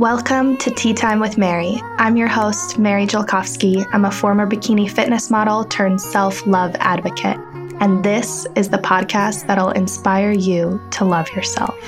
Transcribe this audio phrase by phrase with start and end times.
[0.00, 1.78] Welcome to Tea Time with Mary.
[1.98, 3.86] I'm your host, Mary Jelkovsky.
[3.92, 7.36] I'm a former bikini fitness model turned self love advocate.
[7.80, 11.78] And this is the podcast that'll inspire you to love yourself.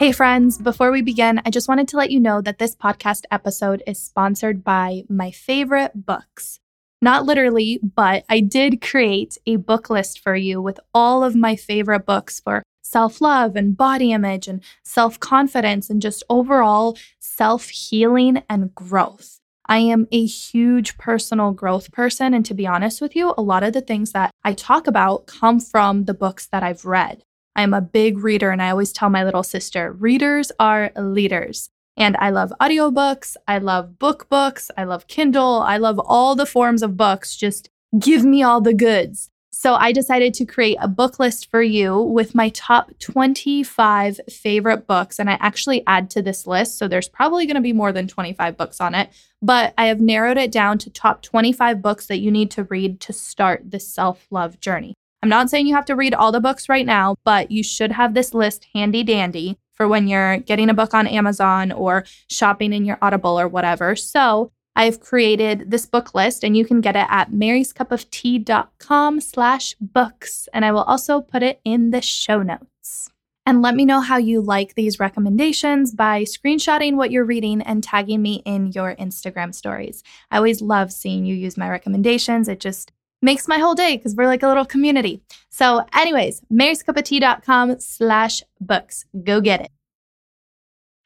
[0.00, 3.22] Hey, friends, before we begin, I just wanted to let you know that this podcast
[3.30, 6.58] episode is sponsored by my favorite books.
[7.00, 11.54] Not literally, but I did create a book list for you with all of my
[11.54, 17.68] favorite books for self love and body image and self confidence and just overall self
[17.68, 19.40] healing and growth.
[19.66, 22.34] I am a huge personal growth person.
[22.34, 25.26] And to be honest with you, a lot of the things that I talk about
[25.26, 27.22] come from the books that I've read.
[27.56, 31.70] I'm a big reader, and I always tell my little sister readers are leaders.
[31.96, 36.46] And I love audiobooks, I love book books, I love Kindle, I love all the
[36.46, 37.36] forms of books.
[37.36, 39.30] Just give me all the goods.
[39.64, 44.86] So I decided to create a book list for you with my top 25 favorite
[44.86, 45.18] books.
[45.18, 46.76] And I actually add to this list.
[46.76, 49.08] So there's probably going to be more than 25 books on it,
[49.40, 53.00] but I have narrowed it down to top 25 books that you need to read
[53.00, 54.92] to start this self love journey.
[55.22, 57.92] I'm not saying you have to read all the books right now, but you should
[57.92, 62.74] have this list handy dandy for when you're getting a book on Amazon or shopping
[62.74, 63.96] in your Audible or whatever.
[63.96, 70.48] So I've created this book list and you can get it at maryscupoftea.com slash books.
[70.52, 73.10] And I will also put it in the show notes.
[73.46, 77.84] And let me know how you like these recommendations by screenshotting what you're reading and
[77.84, 80.02] tagging me in your Instagram stories.
[80.30, 82.48] I always love seeing you use my recommendations.
[82.48, 85.20] It just makes my whole day because we're like a little community.
[85.50, 89.04] So, anyways, maryscupoftea.com slash books.
[89.24, 89.70] Go get it.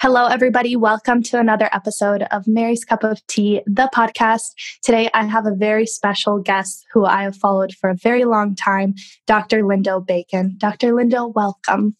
[0.00, 0.77] Hello, everybody.
[0.77, 4.52] Welcome to another episode of Mary's Cup of Tea, the podcast.
[4.80, 8.54] Today, I have a very special guest who I have followed for a very long
[8.54, 8.94] time,
[9.26, 9.64] Dr.
[9.64, 10.54] Lindo Bacon.
[10.56, 10.92] Dr.
[10.92, 11.96] Lindo, welcome.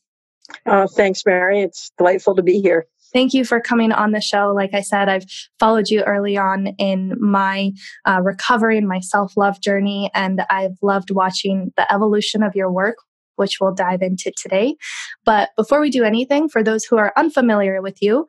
[0.64, 1.60] Uh, thanks, Mary.
[1.60, 2.86] It's delightful to be here.
[3.12, 4.53] Thank you for coming on the show.
[4.54, 5.26] Like I said, I've
[5.58, 7.72] followed you early on in my
[8.04, 12.70] uh, recovery and my self love journey, and I've loved watching the evolution of your
[12.70, 12.98] work,
[13.38, 14.76] which we'll dive into today.
[15.25, 18.26] But before we do anything, for those who are unfamiliar with you,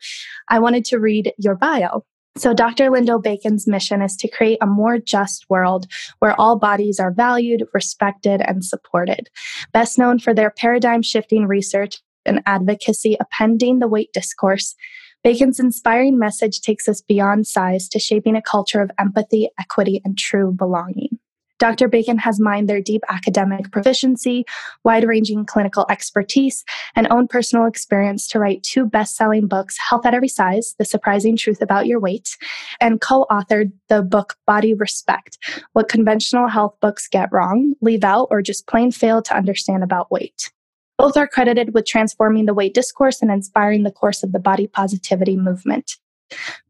[0.49, 2.03] I wanted to read your bio.
[2.37, 2.89] So, Dr.
[2.89, 5.87] Lindo Bacon's mission is to create a more just world
[6.19, 9.29] where all bodies are valued, respected, and supported.
[9.73, 14.75] Best known for their paradigm shifting research and advocacy appending the weight discourse,
[15.23, 20.17] Bacon's inspiring message takes us beyond size to shaping a culture of empathy, equity, and
[20.17, 21.19] true belonging.
[21.59, 21.87] Dr.
[21.87, 24.45] Bacon has mined their deep academic proficiency,
[24.83, 26.63] wide ranging clinical expertise,
[26.95, 30.85] and own personal experience to write two best selling books Health at Every Size The
[30.85, 32.37] Surprising Truth About Your Weight,
[32.79, 35.37] and co authored the book Body Respect
[35.73, 40.11] What Conventional Health Books Get Wrong, Leave Out, or Just Plain Fail to Understand About
[40.11, 40.51] Weight.
[40.97, 44.67] Both are credited with transforming the weight discourse and inspiring the course of the body
[44.67, 45.95] positivity movement.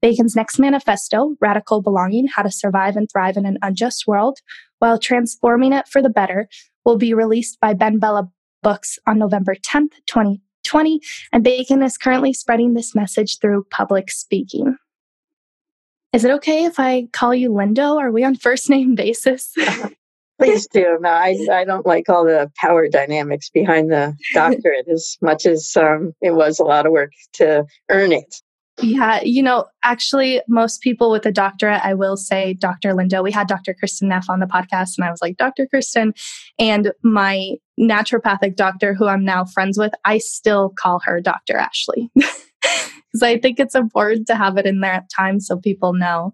[0.01, 4.39] Bacon's next manifesto, Radical Belonging How to Survive and Thrive in an Unjust World,
[4.79, 6.49] while transforming it for the better,
[6.85, 8.31] will be released by BenBella
[8.63, 11.01] Books on November 10th, 2020.
[11.31, 14.77] And Bacon is currently spreading this message through public speaking.
[16.11, 17.97] Is it okay if I call you Lindo?
[17.97, 19.53] Are we on first name basis?
[20.39, 20.97] Please do.
[21.01, 25.75] No, I, I don't like all the power dynamics behind the doctorate as much as
[25.75, 28.35] um, it was a lot of work to earn it.
[28.81, 32.93] Yeah, you know, actually, most people with a doctorate, I will say Dr.
[32.93, 33.23] Lindo.
[33.23, 33.73] We had Dr.
[33.73, 35.67] Kristin Neff on the podcast, and I was like, Dr.
[35.73, 36.13] Kristin.
[36.57, 41.57] And my naturopathic doctor, who I'm now friends with, I still call her Dr.
[41.57, 42.09] Ashley.
[43.11, 46.31] Because I think it's important to have it in there at times so people know.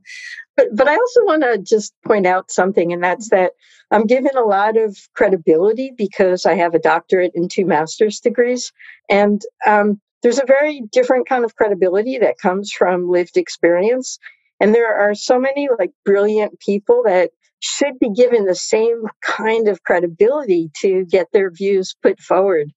[0.57, 3.53] But, but I also want to just point out something, and that's that
[3.91, 8.73] I'm given a lot of credibility because I have a doctorate and two master's degrees.
[9.09, 14.17] And um, there's a very different kind of credibility that comes from lived experience.
[14.59, 19.67] And there are so many like brilliant people that should be given the same kind
[19.67, 22.73] of credibility to get their views put forward,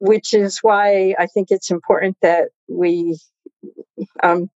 [0.00, 3.18] which is why I think it's important that we.
[4.22, 4.50] Um,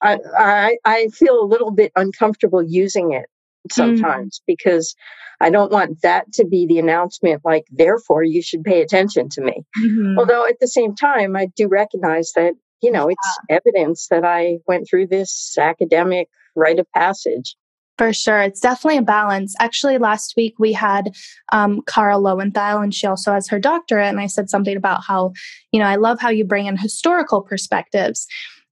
[0.00, 3.26] I, I, I feel a little bit uncomfortable using it.
[3.70, 4.42] Sometimes mm.
[4.46, 4.94] because
[5.40, 9.40] I don't want that to be the announcement, like, therefore, you should pay attention to
[9.40, 9.62] me.
[9.82, 10.18] Mm-hmm.
[10.18, 12.52] Although at the same time, I do recognize that,
[12.82, 13.56] you know, it's yeah.
[13.56, 17.56] evidence that I went through this academic rite of passage.
[17.96, 18.40] For sure.
[18.40, 19.54] It's definitely a balance.
[19.60, 21.14] Actually, last week we had
[21.52, 24.08] um, Carl Lowenthal, and she also has her doctorate.
[24.08, 25.32] And I said something about how,
[25.70, 28.26] you know, I love how you bring in historical perspectives.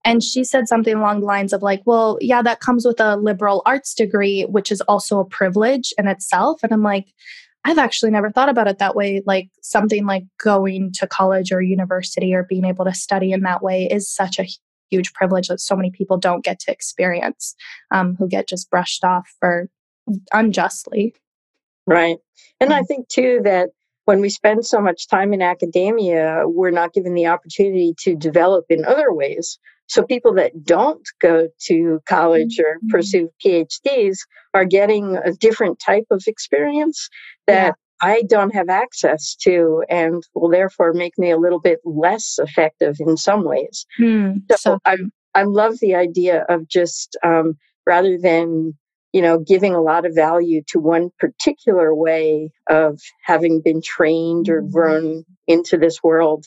[0.09, 3.15] And she said something along the lines of, like, well, yeah, that comes with a
[3.15, 6.61] liberal arts degree, which is also a privilege in itself.
[6.63, 7.13] And I'm like,
[7.63, 9.21] I've actually never thought about it that way.
[9.25, 13.61] Like something like going to college or university or being able to study in that
[13.61, 14.47] way is such a
[14.89, 17.53] huge privilege that so many people don't get to experience,
[17.91, 19.69] um, who get just brushed off for
[20.33, 21.13] unjustly.
[21.85, 22.17] Right.
[22.59, 22.85] And I mm-hmm.
[22.85, 23.69] think too that
[24.05, 28.65] when we spend so much time in academia, we're not given the opportunity to develop
[28.69, 29.59] in other ways.
[29.89, 32.89] So people that don't go to college or mm-hmm.
[32.89, 34.19] pursue PhDs
[34.53, 37.09] are getting a different type of experience
[37.47, 38.07] that yeah.
[38.07, 42.97] I don't have access to and will therefore make me a little bit less effective
[42.99, 43.85] in some ways.
[43.99, 44.97] Mm, so, so I,
[45.33, 48.77] I love the idea of just um, rather than
[49.11, 54.49] you know giving a lot of value to one particular way of having been trained
[54.49, 54.71] or mm-hmm.
[54.71, 56.45] grown into this world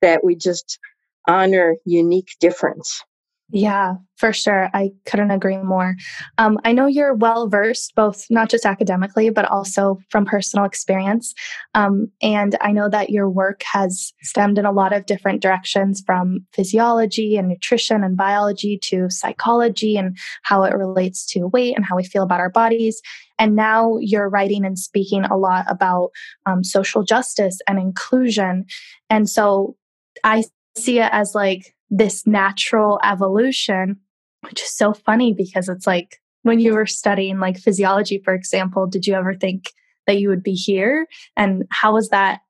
[0.00, 0.78] that we just
[1.28, 3.02] honor unique difference
[3.50, 4.68] yeah, for sure.
[4.74, 5.96] I couldn't agree more.
[6.36, 11.32] Um, I know you're well versed, both not just academically, but also from personal experience.
[11.72, 16.02] Um, and I know that your work has stemmed in a lot of different directions
[16.04, 21.86] from physiology and nutrition and biology to psychology and how it relates to weight and
[21.86, 23.00] how we feel about our bodies.
[23.38, 26.10] And now you're writing and speaking a lot about
[26.44, 28.66] um, social justice and inclusion.
[29.08, 29.74] And so
[30.22, 30.44] I
[30.82, 33.96] see it as like this natural evolution,
[34.42, 38.86] which is so funny because it's like when you were studying like physiology, for example,
[38.86, 39.72] did you ever think
[40.06, 41.06] that you would be here?
[41.36, 42.40] And how was that?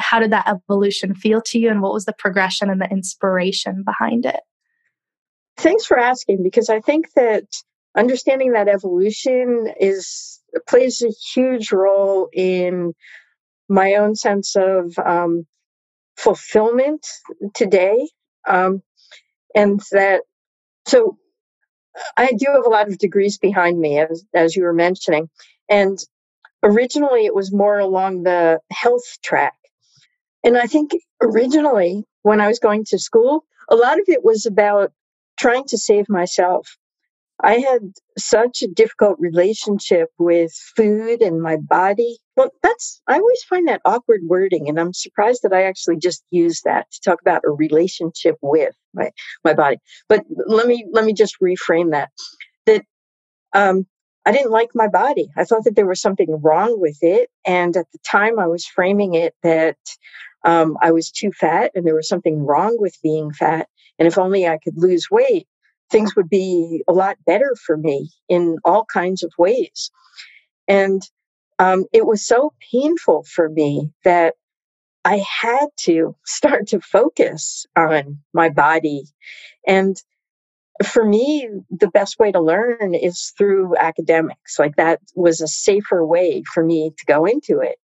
[0.00, 1.70] How did that evolution feel to you?
[1.70, 4.40] And what was the progression and the inspiration behind it?
[5.56, 7.44] Thanks for asking because I think that
[7.96, 12.92] understanding that evolution is plays a huge role in
[13.68, 15.46] my own sense of um,
[16.18, 17.06] fulfillment
[17.54, 18.08] today
[18.46, 18.82] um,
[19.54, 20.22] and that,
[20.86, 21.16] so
[22.16, 25.28] I do have a lot of degrees behind me, as, as you were mentioning.
[25.68, 25.98] And
[26.62, 29.54] originally it was more along the health track.
[30.44, 34.46] And I think originally when I was going to school, a lot of it was
[34.46, 34.92] about
[35.38, 36.76] trying to save myself.
[37.42, 42.18] I had such a difficult relationship with food and my body.
[42.36, 46.24] Well, that's, I always find that awkward wording, and I'm surprised that I actually just
[46.30, 49.10] use that to talk about a relationship with my,
[49.44, 49.76] my body.
[50.08, 52.10] But let me, let me just reframe that.
[52.66, 52.84] That,
[53.52, 53.86] um,
[54.26, 55.28] I didn't like my body.
[55.36, 57.30] I thought that there was something wrong with it.
[57.46, 59.78] And at the time, I was framing it that
[60.44, 63.68] um, I was too fat and there was something wrong with being fat.
[63.98, 65.48] And if only I could lose weight,
[65.90, 69.90] things would be a lot better for me in all kinds of ways.
[70.66, 71.02] And
[71.58, 74.34] um, it was so painful for me that
[75.04, 79.04] I had to start to focus on my body.
[79.66, 79.96] And
[80.84, 84.58] for me, the best way to learn is through academics.
[84.58, 87.78] Like that was a safer way for me to go into it.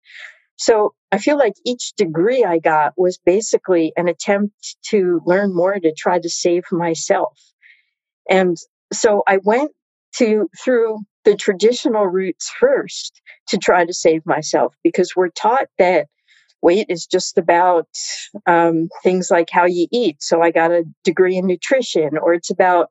[0.58, 5.80] So I feel like each degree I got was basically an attempt to learn more
[5.80, 7.40] to try to save myself.
[8.30, 8.58] And
[8.92, 9.72] so I went
[10.18, 16.08] to through the traditional routes first to try to save myself because we're taught that
[16.62, 17.88] weight is just about
[18.48, 20.18] um, things like how you eat.
[20.22, 22.90] So I got a degree in nutrition, or it's about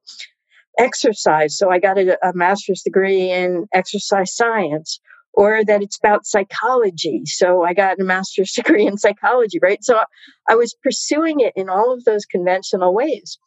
[0.78, 1.58] exercise.
[1.58, 5.00] So I got a, a master's degree in exercise science,
[5.34, 7.22] or that it's about psychology.
[7.26, 9.82] So I got a master's degree in psychology, right?
[9.82, 10.00] So
[10.48, 13.38] I was pursuing it in all of those conventional ways.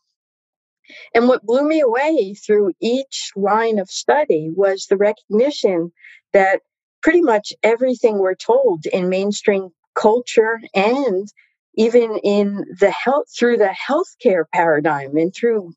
[1.13, 5.91] And what blew me away through each line of study was the recognition
[6.33, 6.61] that
[7.01, 11.27] pretty much everything we're told in mainstream culture and
[11.75, 15.73] even in the health through the healthcare paradigm and through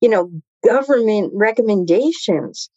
[0.00, 0.30] you know
[0.64, 2.70] government recommendations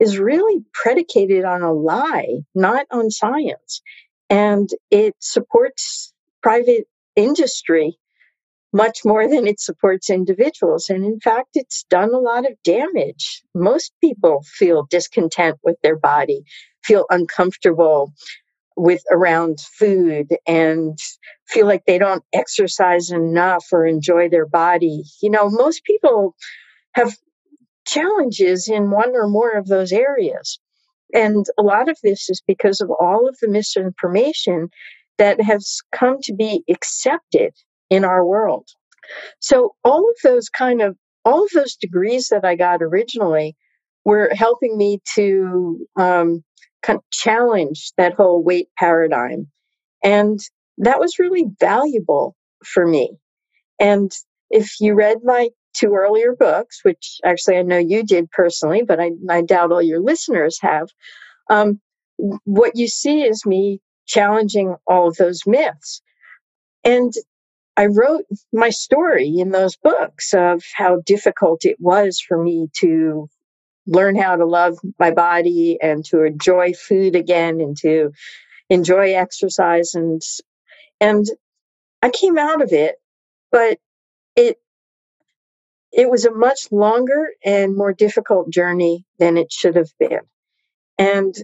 [0.00, 3.82] is really predicated on a lie not on science.
[4.28, 7.98] And it supports private industry
[8.72, 10.88] much more than it supports individuals.
[10.88, 13.42] And in fact, it's done a lot of damage.
[13.54, 16.44] Most people feel discontent with their body,
[16.84, 18.12] feel uncomfortable
[18.76, 20.98] with around food and
[21.46, 25.02] feel like they don't exercise enough or enjoy their body.
[25.20, 26.34] You know, most people
[26.94, 27.14] have
[27.86, 30.60] challenges in one or more of those areas.
[31.12, 34.70] And a lot of this is because of all of the misinformation
[35.18, 37.52] that has come to be accepted
[37.90, 38.68] in our world.
[39.40, 43.54] So all of those kind of all of those degrees that I got originally
[44.04, 46.42] were helping me to um,
[46.82, 49.48] kind of challenge that whole weight paradigm,
[50.02, 50.38] and
[50.78, 53.10] that was really valuable for me.
[53.78, 54.10] And
[54.50, 59.00] if you read my two earlier books, which actually I know you did personally, but
[59.00, 60.88] I, I doubt all your listeners have,
[61.48, 61.80] um,
[62.44, 66.02] what you see is me challenging all of those myths.
[66.84, 67.12] And
[67.76, 73.28] I wrote my story in those books of how difficult it was for me to
[73.86, 78.12] learn how to love my body and to enjoy food again and to
[78.68, 80.22] enjoy exercise and
[81.00, 81.26] and
[82.02, 82.96] I came out of it
[83.50, 83.78] but
[84.36, 84.58] it
[85.92, 90.20] it was a much longer and more difficult journey than it should have been.
[90.98, 91.34] And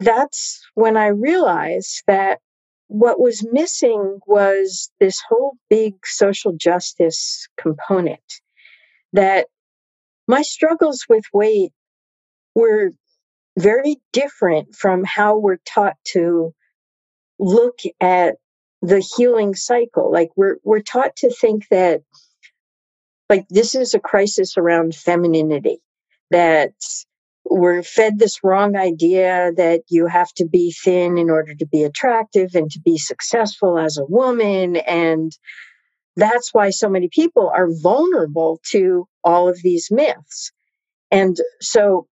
[0.00, 2.40] that's when I realized that
[2.88, 8.20] what was missing was this whole big social justice component
[9.12, 9.46] that
[10.26, 11.72] my struggles with weight
[12.54, 12.90] were
[13.58, 16.52] very different from how we're taught to
[17.38, 18.36] look at
[18.82, 20.12] the healing cycle.
[20.12, 22.02] Like we're we're taught to think that
[23.28, 25.78] like this is a crisis around femininity
[26.30, 26.72] that
[27.50, 31.82] we're fed this wrong idea that you have to be thin in order to be
[31.82, 34.76] attractive and to be successful as a woman.
[34.76, 35.32] And
[36.16, 40.52] that's why so many people are vulnerable to all of these myths.
[41.10, 42.06] And so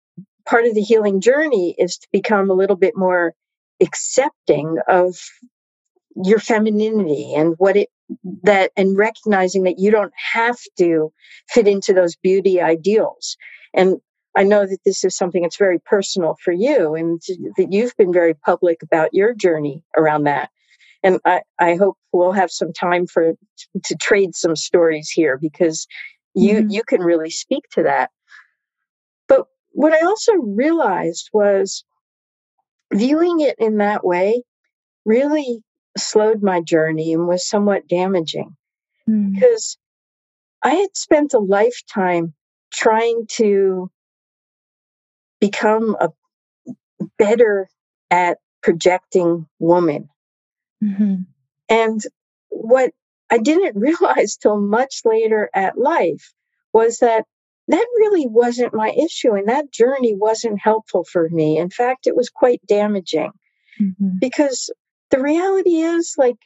[0.46, 3.34] part of the healing journey is to become a little bit more
[3.82, 5.16] accepting of
[6.24, 7.90] your femininity and what it
[8.44, 11.12] that and recognizing that you don't have to
[11.50, 13.36] fit into those beauty ideals.
[13.74, 13.98] And
[14.36, 17.22] i know that this is something that's very personal for you and
[17.58, 20.50] that you've been very public about your journey around that
[21.04, 23.34] and i i hope we'll have some time for
[23.84, 25.88] to trade some stories here because
[26.34, 26.70] you mm-hmm.
[26.70, 28.10] you can really speak to that
[29.28, 31.84] but what i also realized was
[32.94, 34.42] viewing it in that way
[35.06, 35.62] really
[35.98, 38.56] slowed my journey and was somewhat damaging
[39.08, 39.34] mm.
[39.34, 39.78] because
[40.66, 42.34] I had spent a lifetime
[42.74, 43.90] trying to
[45.40, 46.10] become a
[47.18, 47.68] better
[48.10, 50.10] at projecting woman.
[50.84, 51.16] Mm-hmm.
[51.70, 52.02] And
[52.50, 52.92] what
[53.30, 56.34] I didn't realize till much later at life
[56.74, 57.26] was that
[57.68, 61.58] that really wasn't my issue and that journey wasn't helpful for me.
[61.58, 63.32] In fact, it was quite damaging
[63.82, 64.10] mm-hmm.
[64.20, 64.70] because
[65.10, 66.38] the reality is like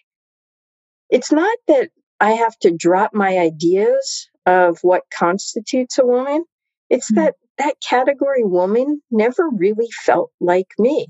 [1.09, 6.43] it's not that I have to drop my ideas of what constitutes a woman.
[6.89, 7.25] It's mm-hmm.
[7.25, 11.07] that that category woman never really felt like me.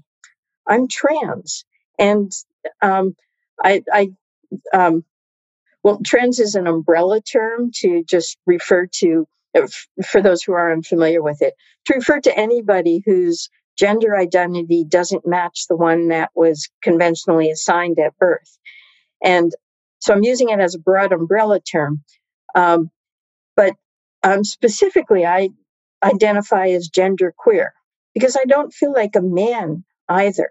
[0.67, 1.65] I'm trans,
[1.99, 2.31] and
[2.81, 3.15] um,
[3.63, 4.09] I, I
[4.73, 5.03] um,
[5.83, 9.27] well, trans is an umbrella term to just refer to,
[9.57, 9.67] uh,
[10.05, 11.53] for those who are unfamiliar with it,
[11.85, 17.97] to refer to anybody whose gender identity doesn't match the one that was conventionally assigned
[17.99, 18.57] at birth.
[19.23, 19.53] And
[19.99, 22.03] so I'm using it as a broad umbrella term.
[22.55, 22.91] Um,
[23.55, 23.73] but
[24.23, 25.49] um, specifically, I
[26.03, 27.73] identify as gender queer
[28.13, 30.49] because I don't feel like a man either.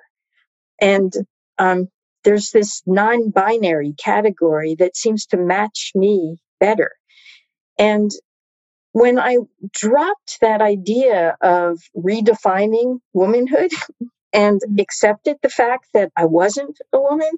[0.81, 1.12] And
[1.59, 1.88] um,
[2.25, 6.93] there's this non binary category that seems to match me better.
[7.78, 8.11] And
[8.93, 9.38] when I
[9.73, 13.71] dropped that idea of redefining womanhood
[14.33, 14.81] and mm-hmm.
[14.81, 17.31] accepted the fact that I wasn't a woman,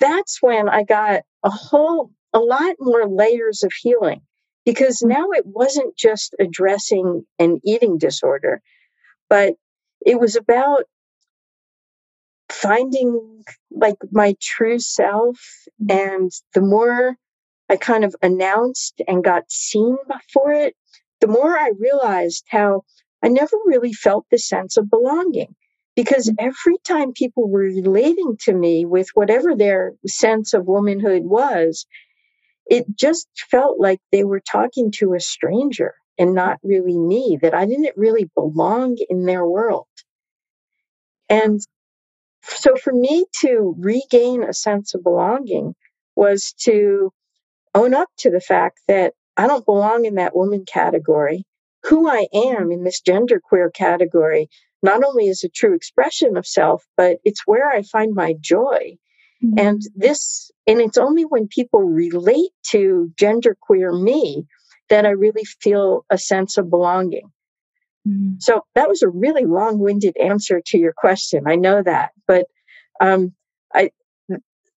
[0.00, 4.22] that's when I got a whole, a lot more layers of healing
[4.64, 5.08] because mm.
[5.08, 8.62] now it wasn't just addressing an eating disorder,
[9.28, 9.54] but
[10.04, 10.84] it was about
[12.50, 15.38] finding like my true self.
[15.82, 16.16] Mm.
[16.16, 17.16] And the more
[17.70, 19.96] I kind of announced and got seen
[20.32, 20.74] for it,
[21.20, 22.82] the more I realized how
[23.22, 25.54] I never really felt the sense of belonging.
[25.96, 26.34] Because mm.
[26.38, 31.86] every time people were relating to me with whatever their sense of womanhood was,
[32.66, 37.54] it just felt like they were talking to a stranger and not really me, that
[37.54, 39.86] I didn't really belong in their world.
[41.28, 41.60] And
[42.42, 45.74] so for me to regain a sense of belonging
[46.16, 47.12] was to
[47.74, 51.44] own up to the fact that I don't belong in that woman category.
[51.84, 54.48] Who I am in this genderqueer category
[54.82, 58.96] not only is a true expression of self, but it's where I find my joy.
[59.44, 59.58] Mm-hmm.
[59.58, 64.46] And this, and it's only when people relate to genderqueer me
[64.88, 67.30] that I really feel a sense of belonging.
[68.06, 68.34] Mm-hmm.
[68.38, 71.44] So that was a really long winded answer to your question.
[71.46, 72.46] I know that, but
[73.00, 73.32] um,
[73.74, 73.90] I,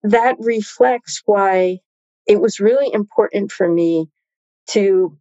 [0.03, 1.79] that reflects why
[2.25, 4.09] it was really important for me
[4.69, 5.17] to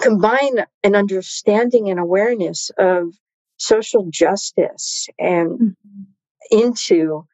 [0.00, 3.14] combine an understanding and awareness of
[3.56, 6.58] social justice and mm-hmm.
[6.58, 7.26] into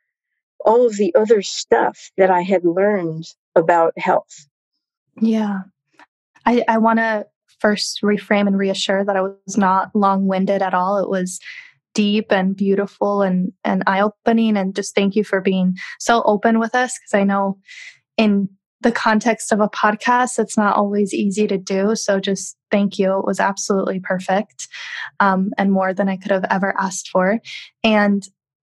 [0.67, 4.47] all of the other stuff that I had learned about health.
[5.21, 5.61] Yeah.
[6.45, 7.27] I, I want to
[7.61, 10.99] first reframe and reassure that I was not long winded at all.
[10.99, 11.41] It was
[11.95, 14.57] deep and beautiful and, and eye opening.
[14.57, 17.59] And just thank you for being so open with us because I know
[18.19, 18.51] in
[18.83, 21.97] the context of a podcast, it's not always easy to do.
[21.97, 23.19] So just thank you.
[23.19, 24.69] It was absolutely perfect
[25.21, 27.41] um, and more than I could have ever asked for.
[27.83, 28.23] And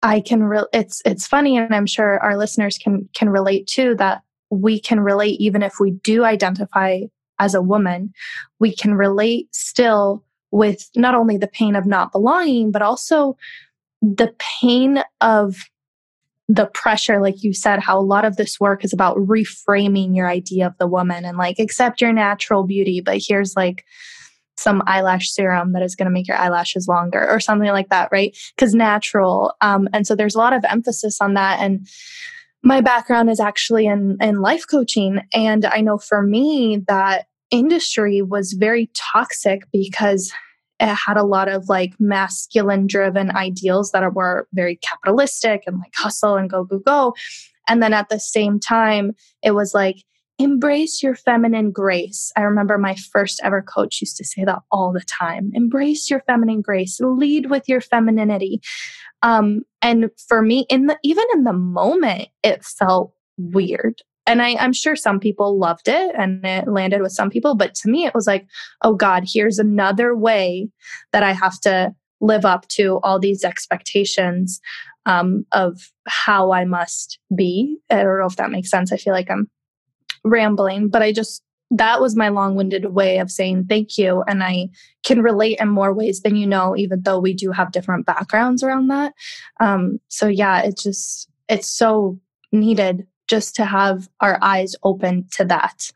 [0.03, 3.95] I can re- it's it's funny, and I'm sure our listeners can can relate too
[3.95, 7.01] that we can relate even if we do identify
[7.39, 8.13] as a woman,
[8.60, 13.36] we can relate still with not only the pain of not belonging, but also
[14.01, 15.55] the pain of
[16.48, 20.27] the pressure, like you said, how a lot of this work is about reframing your
[20.27, 23.83] idea of the woman and like accept your natural beauty, but here's like
[24.57, 28.10] some eyelash serum that is going to make your eyelashes longer or something like that,
[28.12, 28.38] right?
[28.55, 29.53] Because natural.
[29.62, 31.60] Um, and so there's a lot of emphasis on that.
[31.60, 31.88] And
[32.63, 35.22] my background is actually in, in life coaching.
[35.33, 40.31] And I know for me, that industry was very toxic because
[40.79, 45.93] it had a lot of like masculine driven ideals that were very capitalistic and like
[45.95, 47.13] hustle and go, go, go.
[47.67, 50.03] And then at the same time, it was like,
[50.39, 52.31] embrace your feminine grace.
[52.35, 56.21] I remember my first ever coach used to say that all the time embrace your
[56.21, 58.61] feminine grace, lead with your femininity.
[59.21, 64.01] Um, and for me, in the even in the moment, it felt weird.
[64.25, 67.75] And I, I'm sure some people loved it and it landed with some people, but
[67.75, 68.47] to me, it was like,
[68.81, 70.69] oh God, here's another way
[71.11, 74.61] that I have to live up to all these expectations
[75.05, 77.77] um, of how I must be.
[77.89, 78.93] I don't know if that makes sense.
[78.93, 79.49] I feel like I'm
[80.24, 84.24] rambling, but I just, that was my long winded way of saying thank you.
[84.27, 84.70] And I
[85.03, 88.62] can relate in more ways than you know, even though we do have different backgrounds
[88.63, 89.13] around that.
[89.60, 92.20] Um, so, yeah, it's just, it's so
[92.51, 95.89] needed just to have our eyes open to that.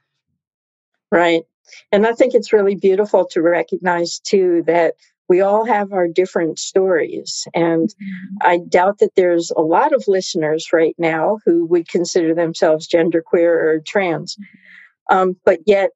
[1.11, 1.43] Right.
[1.91, 4.95] And I think it's really beautiful to recognize too that
[5.29, 7.47] we all have our different stories.
[7.53, 8.37] And mm-hmm.
[8.41, 13.49] I doubt that there's a lot of listeners right now who would consider themselves genderqueer
[13.49, 14.35] or trans.
[14.35, 15.17] Mm-hmm.
[15.17, 15.91] Um, but yet,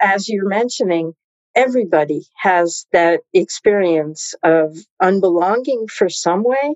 [0.00, 1.14] as you're mentioning,
[1.54, 6.74] everybody has that experience of unbelonging for some way.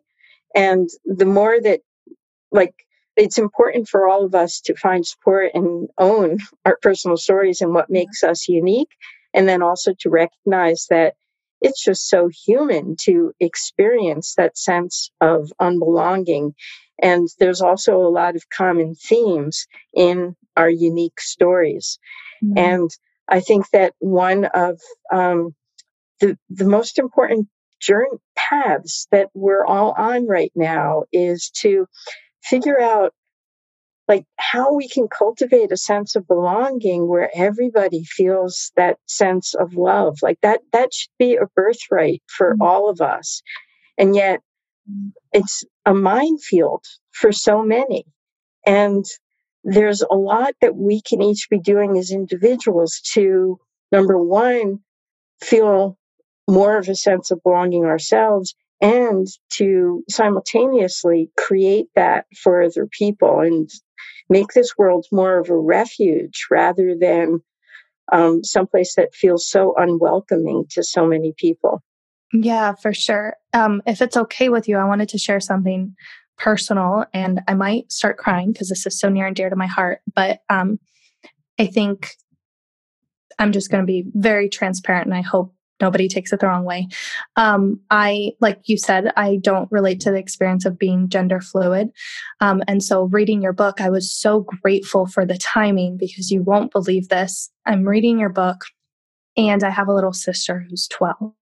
[0.55, 1.81] And the more that,
[2.51, 2.75] like,
[3.17, 7.73] it's important for all of us to find support and own our personal stories and
[7.73, 8.91] what makes us unique.
[9.33, 11.15] And then also to recognize that
[11.61, 16.55] it's just so human to experience that sense of unbelonging.
[17.03, 21.99] And there's also a lot of common themes in our unique stories.
[22.43, 22.59] Mm-hmm.
[22.59, 22.91] And
[23.29, 24.81] I think that one of
[25.13, 25.55] um,
[26.21, 27.49] the, the most important
[27.81, 31.87] journey paths that we're all on right now is to
[32.43, 33.13] figure out
[34.09, 39.75] like how we can cultivate a sense of belonging where everybody feels that sense of
[39.75, 42.63] love like that that should be a birthright for mm-hmm.
[42.63, 43.43] all of us
[43.99, 44.41] and yet
[45.33, 48.05] it's a minefield for so many
[48.65, 49.05] and
[49.65, 53.59] there's a lot that we can each be doing as individuals to
[53.91, 54.79] number one
[55.41, 55.99] feel
[56.49, 63.41] more of a sense of belonging ourselves and to simultaneously create that for other people
[63.41, 63.71] and
[64.29, 67.41] make this world more of a refuge rather than
[68.13, 71.83] um, someplace that feels so unwelcoming to so many people.
[72.33, 73.37] Yeah, for sure.
[73.53, 75.95] Um, if it's okay with you, I wanted to share something
[76.37, 79.67] personal and I might start crying because this is so near and dear to my
[79.67, 80.01] heart.
[80.15, 80.79] But um,
[81.59, 82.11] I think
[83.39, 86.65] I'm just going to be very transparent and I hope nobody takes it the wrong
[86.65, 86.89] way.
[87.37, 91.91] Um, I, like you said, I don't relate to the experience of being gender fluid.
[92.41, 96.43] Um, and so, reading your book, I was so grateful for the timing because you
[96.43, 97.51] won't believe this.
[97.67, 98.65] I'm reading your book,
[99.37, 101.33] and I have a little sister who's 12.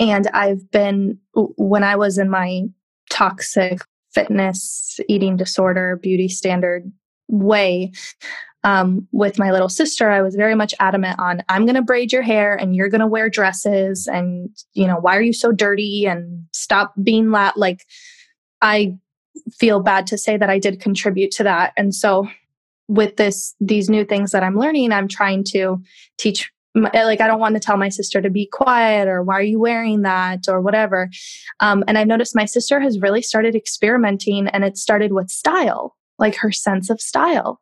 [0.00, 2.62] And I've been, when I was in my
[3.10, 3.80] toxic
[4.12, 6.90] fitness, eating disorder, beauty standard
[7.28, 7.92] way,
[8.64, 12.12] um, with my little sister, I was very much adamant on I'm going to braid
[12.12, 14.08] your hair and you're going to wear dresses.
[14.12, 16.06] And, you know, why are you so dirty?
[16.06, 17.84] And stop being la- like,
[18.60, 18.96] I
[19.52, 21.72] feel bad to say that I did contribute to that.
[21.76, 22.28] And so,
[22.88, 25.82] with this, these new things that I'm learning, I'm trying to
[26.16, 29.42] teach like i don't want to tell my sister to be quiet or why are
[29.42, 31.08] you wearing that or whatever
[31.60, 35.96] um, and i've noticed my sister has really started experimenting and it started with style
[36.18, 37.60] like her sense of style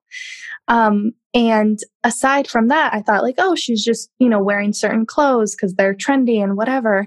[0.68, 5.04] um, and aside from that, I thought like, oh, she's just, you know, wearing certain
[5.04, 7.06] clothes because they're trendy and whatever.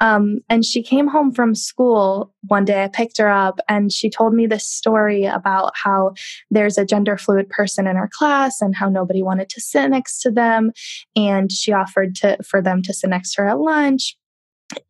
[0.00, 2.84] Um, and she came home from school one day.
[2.84, 6.12] I picked her up and she told me this story about how
[6.50, 10.20] there's a gender fluid person in her class and how nobody wanted to sit next
[10.20, 10.70] to them.
[11.16, 14.16] And she offered to for them to sit next to her at lunch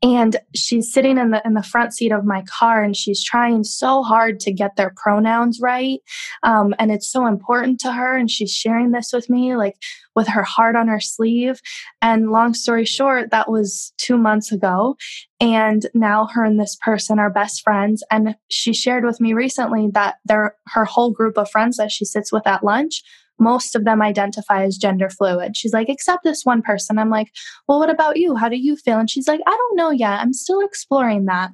[0.02, 3.64] and she's sitting in the in the front seat of my car and she's trying
[3.64, 6.00] so hard to get their pronouns right
[6.42, 9.76] um, and it's so important to her and she's sharing this with me like
[10.14, 11.60] with her heart on her sleeve.
[12.00, 14.96] And long story short that was two months ago
[15.40, 18.02] and now her and this person are best friends.
[18.10, 22.04] And she shared with me recently that their her whole group of friends that she
[22.04, 23.02] sits with at lunch
[23.42, 25.56] most of them identify as gender fluid.
[25.56, 26.98] She's like, except this one person.
[26.98, 27.28] I'm like,
[27.66, 28.36] well, what about you?
[28.36, 28.98] How do you feel?
[28.98, 30.20] And she's like, I don't know yet.
[30.20, 31.50] I'm still exploring that.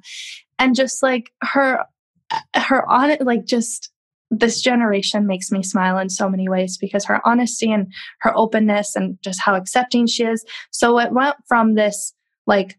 [0.59, 1.83] And just like her,
[2.55, 3.91] her on it, like just
[4.31, 8.95] this generation makes me smile in so many ways because her honesty and her openness
[8.95, 10.45] and just how accepting she is.
[10.71, 12.13] So it went from this,
[12.45, 12.77] like,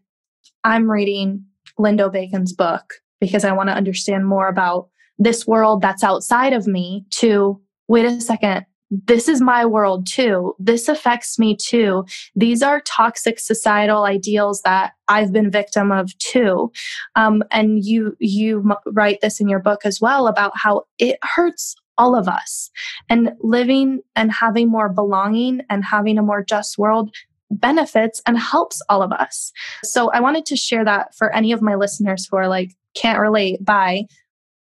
[0.63, 1.45] I'm reading
[1.77, 4.87] Lindo Bacon's book because I want to understand more about
[5.19, 10.53] this world that's outside of me to wait a second this is my world too.
[10.59, 12.05] This affects me too.
[12.35, 16.71] These are toxic societal ideals that I've been victim of too.
[17.15, 21.75] Um, and you you write this in your book as well about how it hurts
[21.97, 22.69] all of us.
[23.09, 27.15] And living and having more belonging and having a more just world
[27.49, 29.51] benefits and helps all of us.
[29.83, 33.19] So I wanted to share that for any of my listeners who are like can't
[33.19, 34.03] relate by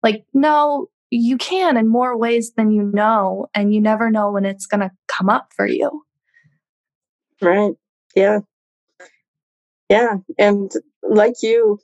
[0.04, 4.46] like no you can in more ways than you know and you never know when
[4.46, 6.04] it's going to come up for you.
[7.42, 7.74] Right.
[8.16, 8.40] Yeah.
[9.90, 11.80] Yeah and like you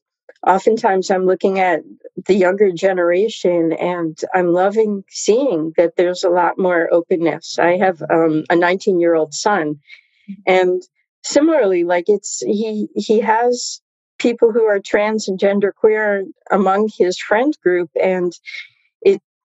[0.46, 1.82] oftentimes i'm looking at
[2.28, 7.58] the younger generation and i'm loving seeing that there's a lot more openness.
[7.58, 9.80] I have um, a 19 year old son
[10.46, 10.82] and
[11.24, 13.82] similarly like it's he he has
[14.18, 18.34] people who are trans and gender queer among his friend group and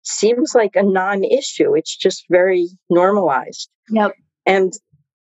[0.02, 1.74] seems like a non-issue.
[1.74, 3.68] It's just very normalized.
[3.90, 4.12] Yep.
[4.46, 4.72] And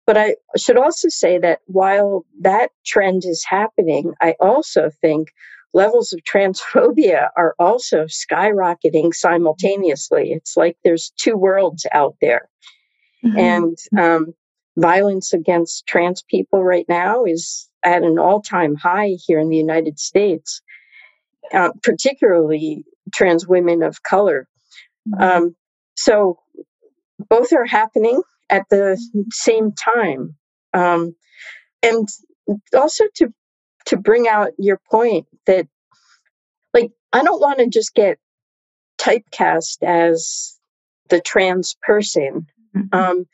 [0.07, 5.31] but i should also say that while that trend is happening i also think
[5.75, 10.31] levels of transphobia are also skyrocketing simultaneously.
[10.33, 12.49] It's like there's two worlds out there.
[13.25, 13.39] Mm-hmm.
[13.39, 14.35] and um,
[14.77, 19.99] violence against trans people right now is at an all-time high here in the united
[19.99, 20.61] states
[21.53, 24.49] uh, particularly trans women of color.
[25.19, 25.55] Um,
[25.97, 26.39] so
[27.29, 30.37] both are happening at the same time.
[30.75, 31.15] Um,
[31.83, 32.09] and
[32.75, 33.29] also to
[33.87, 35.67] to bring out your point that
[36.75, 38.19] like I don't want to just get
[38.99, 40.59] typecast as
[41.09, 42.47] the trans person.
[42.77, 42.99] Mm-hmm.
[42.99, 43.27] Um,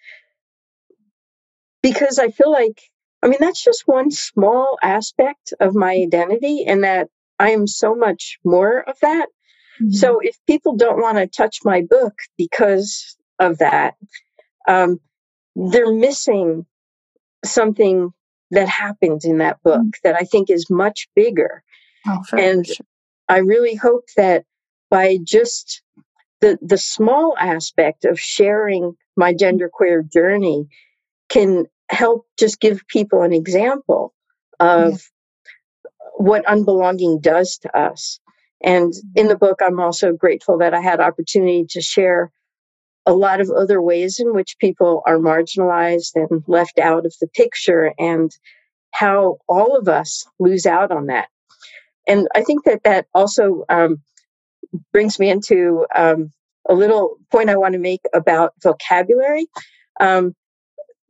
[1.83, 2.81] because I feel like
[3.23, 7.09] I mean that's just one small aspect of my identity and that
[7.39, 9.27] I am so much more of that.
[9.81, 9.91] Mm-hmm.
[9.93, 13.95] So if people don't want to touch my book because of that,
[14.69, 15.01] um,
[15.57, 16.67] they're missing
[17.45, 18.13] something
[18.51, 19.89] that happens in that book mm-hmm.
[20.05, 21.63] that I think is much bigger.
[22.07, 22.87] Oh, and sure.
[23.29, 24.45] I really hope that
[24.91, 25.83] by just
[26.41, 30.67] the the small aspect of sharing my genderqueer journey
[31.29, 34.13] can help just give people an example
[34.61, 35.91] of yeah.
[36.17, 38.21] what unbelonging does to us.
[38.65, 42.31] And in the book, I'm also grateful that I had opportunity to share
[43.07, 47.27] a lot of other ways in which people are marginalized and left out of the
[47.29, 48.31] picture and
[48.93, 51.29] how all of us lose out on that.
[52.07, 54.01] And I think that that also um,
[54.93, 56.33] brings me into um,
[56.69, 59.47] a little point I want to make about vocabulary.
[60.01, 60.35] Um,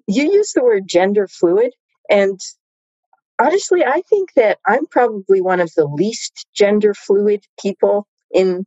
[0.07, 1.73] you use the word gender fluid,
[2.11, 2.41] and
[3.43, 8.67] honestly, I think that I'm probably one of the least gender fluid people in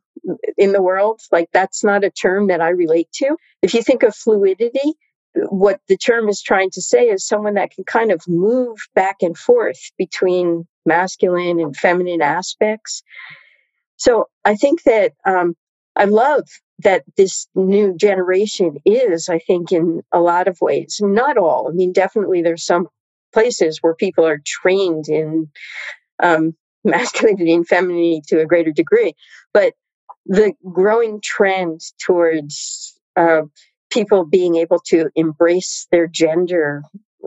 [0.57, 1.21] in the world.
[1.31, 3.37] Like that's not a term that I relate to.
[3.61, 4.93] If you think of fluidity,
[5.49, 9.17] what the term is trying to say is someone that can kind of move back
[9.21, 13.03] and forth between masculine and feminine aspects.
[13.97, 15.55] So I think that um,
[15.95, 16.47] I love
[16.79, 21.69] that this new generation is, I think, in a lot of ways, not all.
[21.69, 22.87] I mean, definitely there's some
[23.35, 25.51] places where people are trained in
[26.23, 29.13] um, masculinity and femininity to a greater degree.
[29.53, 29.73] But
[30.25, 33.41] the growing trend towards uh,
[33.91, 36.81] people being able to embrace their gender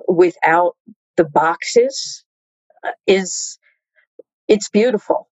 [0.09, 0.75] without
[1.17, 2.25] the boxes
[2.85, 3.59] uh, is
[4.47, 5.29] it's beautiful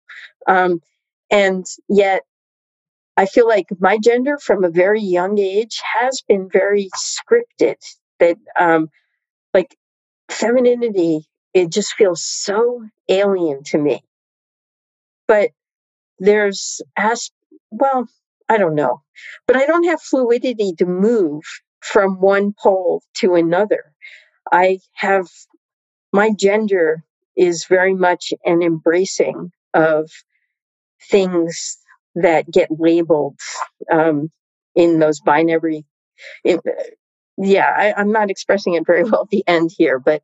[0.49, 0.81] um,
[1.31, 2.23] and yet
[3.17, 7.77] i feel like my gender from a very young age has been very scripted
[8.19, 8.89] that um,
[9.55, 9.77] like
[10.37, 14.03] femininity, it just feels so alien to me.
[15.27, 15.51] But
[16.19, 17.31] there's as
[17.71, 18.09] well,
[18.49, 19.03] I don't know,
[19.47, 21.43] but I don't have fluidity to move
[21.81, 23.93] from one pole to another.
[24.53, 25.27] I have
[26.13, 27.03] my gender
[27.37, 30.11] is very much an embracing of
[31.11, 31.79] things
[32.15, 33.39] that get labeled
[33.93, 34.31] um,
[34.75, 35.85] in those binary.
[36.45, 36.61] In,
[37.39, 40.23] yeah, I, am not expressing it very well at the end here, but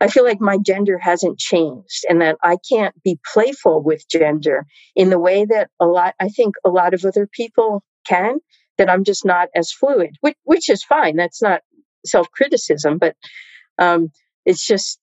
[0.00, 4.66] I feel like my gender hasn't changed and that I can't be playful with gender
[4.96, 8.38] in the way that a lot, I think a lot of other people can,
[8.76, 11.16] that I'm just not as fluid, which, which is fine.
[11.16, 11.62] That's not
[12.04, 13.16] self criticism, but
[13.78, 14.10] um,
[14.44, 14.98] it's just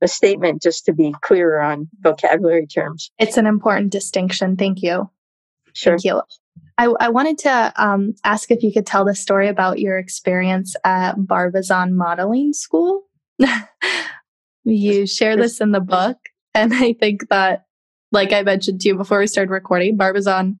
[0.00, 3.10] a statement just to be clearer on vocabulary terms.
[3.18, 4.56] It's an important distinction.
[4.56, 5.10] Thank you.
[5.74, 5.94] Sure.
[5.94, 6.22] Thank you.
[6.78, 10.74] I, I wanted to um, ask if you could tell the story about your experience
[10.84, 13.02] at Barbizon Modeling School.
[14.64, 16.16] you share this in the book,
[16.54, 17.66] and I think that,
[18.12, 20.58] like I mentioned to you before we started recording, Barbizon,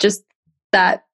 [0.00, 0.24] just
[0.72, 1.04] that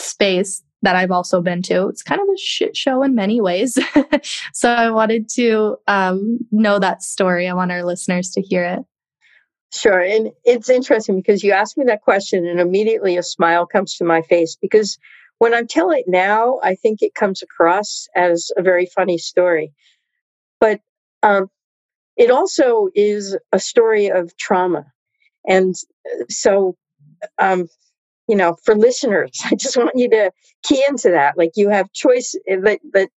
[0.00, 1.88] space that I've also been to.
[1.88, 3.78] It's kind of a shit show in many ways.
[4.52, 7.48] so I wanted to um, know that story.
[7.48, 8.80] I want our listeners to hear it.
[9.72, 10.00] Sure.
[10.00, 14.04] And it's interesting because you asked me that question and immediately a smile comes to
[14.04, 14.98] my face because
[15.38, 19.72] when I tell it now, I think it comes across as a very funny story.
[20.58, 20.80] But
[21.22, 21.48] um,
[22.16, 24.86] it also is a story of trauma.
[25.46, 25.74] And
[26.06, 26.76] uh, so,
[27.38, 27.68] um,
[28.28, 30.32] you know, for listeners, I just want you to
[30.64, 31.38] key into that.
[31.38, 33.10] Like you have choice, but, but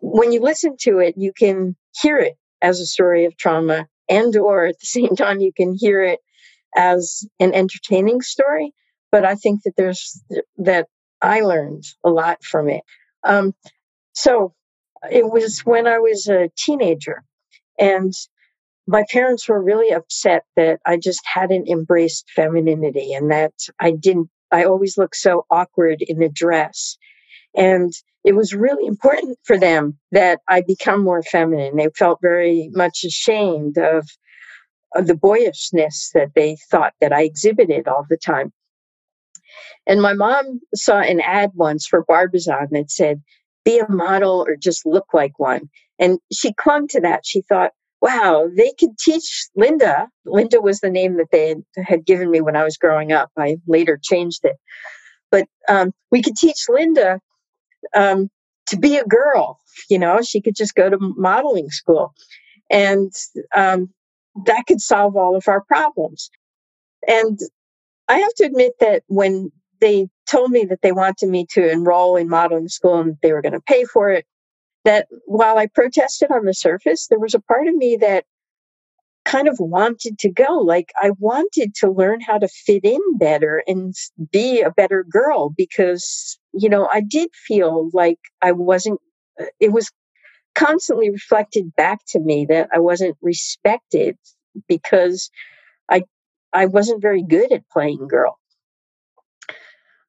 [0.00, 4.36] when you listen to it, you can hear it as a story of trauma and
[4.36, 6.20] or at the same time you can hear it
[6.76, 8.72] as an entertaining story
[9.10, 10.22] but i think that there's
[10.56, 10.86] that
[11.22, 12.82] i learned a lot from it.
[13.24, 13.54] Um,
[14.12, 14.54] so
[15.10, 17.24] it was when i was a teenager
[17.78, 18.12] and
[18.86, 24.28] my parents were really upset that i just hadn't embraced femininity and that i didn't
[24.50, 26.96] i always looked so awkward in a dress
[27.58, 27.92] and
[28.24, 31.76] it was really important for them that I become more feminine.
[31.76, 34.06] They felt very much ashamed of,
[34.94, 38.52] of the boyishness that they thought that I exhibited all the time.
[39.86, 43.22] And my mom saw an ad once for Barbizon that said,
[43.64, 45.68] be a model or just look like one.
[45.98, 47.22] And she clung to that.
[47.24, 50.08] She thought, wow, they could teach Linda.
[50.24, 53.30] Linda was the name that they had given me when I was growing up.
[53.36, 54.56] I later changed it.
[55.30, 57.20] But um, we could teach Linda
[57.94, 58.30] um,
[58.68, 59.58] to be a girl.
[59.88, 62.14] You know, she could just go to modeling school,
[62.70, 63.12] and
[63.54, 63.90] um,
[64.46, 66.30] that could solve all of our problems.
[67.06, 67.38] And
[68.08, 72.16] I have to admit that when they told me that they wanted me to enroll
[72.16, 74.26] in modeling school and they were going to pay for it,
[74.84, 78.24] that while I protested on the surface, there was a part of me that
[79.24, 80.58] kind of wanted to go.
[80.58, 83.94] Like I wanted to learn how to fit in better and
[84.32, 89.00] be a better girl because, you know, I did feel like I wasn't,
[89.40, 89.90] uh, it was
[90.54, 94.16] constantly reflected back to me that I wasn't respected
[94.68, 95.30] because
[95.90, 96.02] I,
[96.52, 98.38] I wasn't very good at playing girl.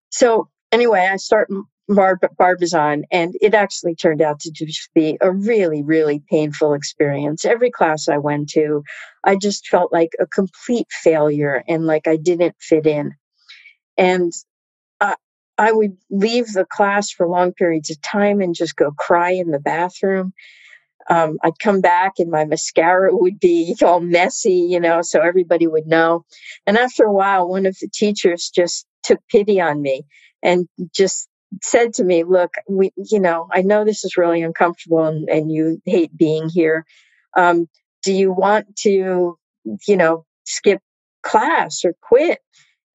[0.10, 1.49] So anyway, I start
[1.89, 7.45] Bar- Barbizon, and it actually turned out to just be a really, really painful experience.
[7.45, 8.84] Every class I went to,
[9.23, 13.13] I just felt like a complete failure and like I didn't fit in.
[13.97, 14.32] And
[15.60, 19.52] I, would leave the class for long periods of time and just go cry in
[19.52, 20.34] the bathroom.
[21.10, 25.67] Um, I'd come back and my mascara would be all messy, you know, so everybody
[25.67, 26.26] would know.
[26.65, 30.04] And after a while, one of the teachers just took pity on me
[30.43, 31.28] and just
[31.62, 35.52] said to me, look, we, you know, I know this is really uncomfortable and, and
[35.52, 36.86] you hate being here.
[37.36, 37.67] Um,
[38.04, 39.38] do you want to,
[39.88, 40.82] you know, skip
[41.24, 42.39] class or quit?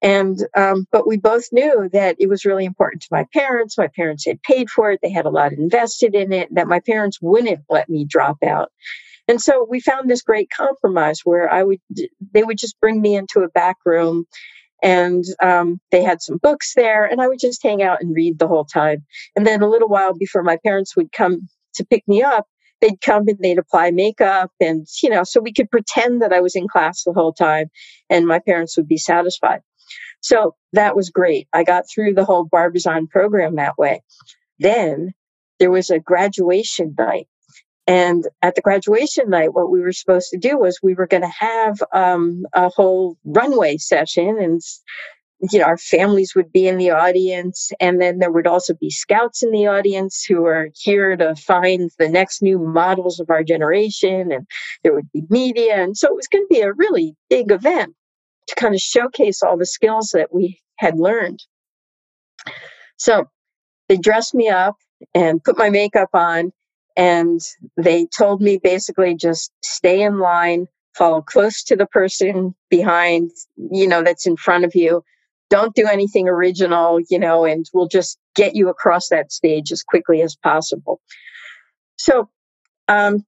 [0.01, 3.77] And, um, but we both knew that it was really important to my parents.
[3.77, 4.99] My parents had paid for it.
[5.01, 8.71] They had a lot invested in it that my parents wouldn't let me drop out.
[9.27, 11.79] And so we found this great compromise where I would,
[12.33, 14.25] they would just bring me into a back room
[14.83, 18.39] and um, they had some books there and i would just hang out and read
[18.39, 19.03] the whole time
[19.35, 22.47] and then a little while before my parents would come to pick me up
[22.81, 26.39] they'd come and they'd apply makeup and you know so we could pretend that i
[26.39, 27.67] was in class the whole time
[28.09, 29.61] and my parents would be satisfied
[30.25, 31.47] so that was great.
[31.53, 34.01] I got through the whole barbizon program that way.
[34.57, 35.13] Then
[35.59, 37.27] there was a graduation night.
[37.85, 41.21] And at the graduation night, what we were supposed to do was we were going
[41.21, 44.61] to have um, a whole runway session, and
[45.51, 48.89] you know our families would be in the audience, and then there would also be
[48.89, 53.43] scouts in the audience who are here to find the next new models of our
[53.43, 54.47] generation, and
[54.81, 57.95] there would be media, and so it was going to be a really big event
[58.47, 61.39] to kind of showcase all the skills that we had learned.
[62.97, 63.25] So
[63.89, 64.75] they dressed me up
[65.13, 66.51] and put my makeup on
[66.95, 67.41] And
[67.77, 73.31] they told me basically just stay in line, follow close to the person behind,
[73.71, 75.03] you know, that's in front of you.
[75.49, 79.83] Don't do anything original, you know, and we'll just get you across that stage as
[79.83, 81.01] quickly as possible.
[81.97, 82.29] So
[82.87, 83.25] um,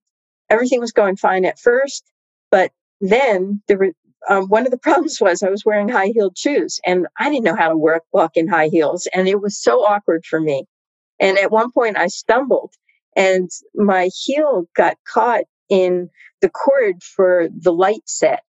[0.50, 2.04] everything was going fine at first,
[2.50, 3.92] but then there were
[4.28, 7.44] um, one of the problems was I was wearing high heeled shoes and I didn't
[7.44, 9.08] know how to work, walk in high heels.
[9.14, 10.64] And it was so awkward for me.
[11.20, 12.74] And at one point I stumbled
[13.16, 16.10] and my heel got caught in
[16.40, 18.42] the cord for the light set.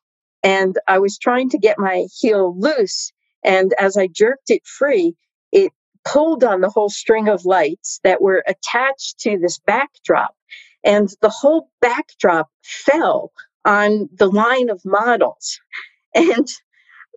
[0.44, 3.12] And I was trying to get my heel loose.
[3.44, 5.16] And as I jerked it free,
[5.52, 5.72] it
[6.06, 10.36] pulled on the whole string of lights that were attached to this backdrop.
[10.84, 13.32] And the whole backdrop fell
[13.68, 15.60] on the line of models.
[16.16, 16.48] And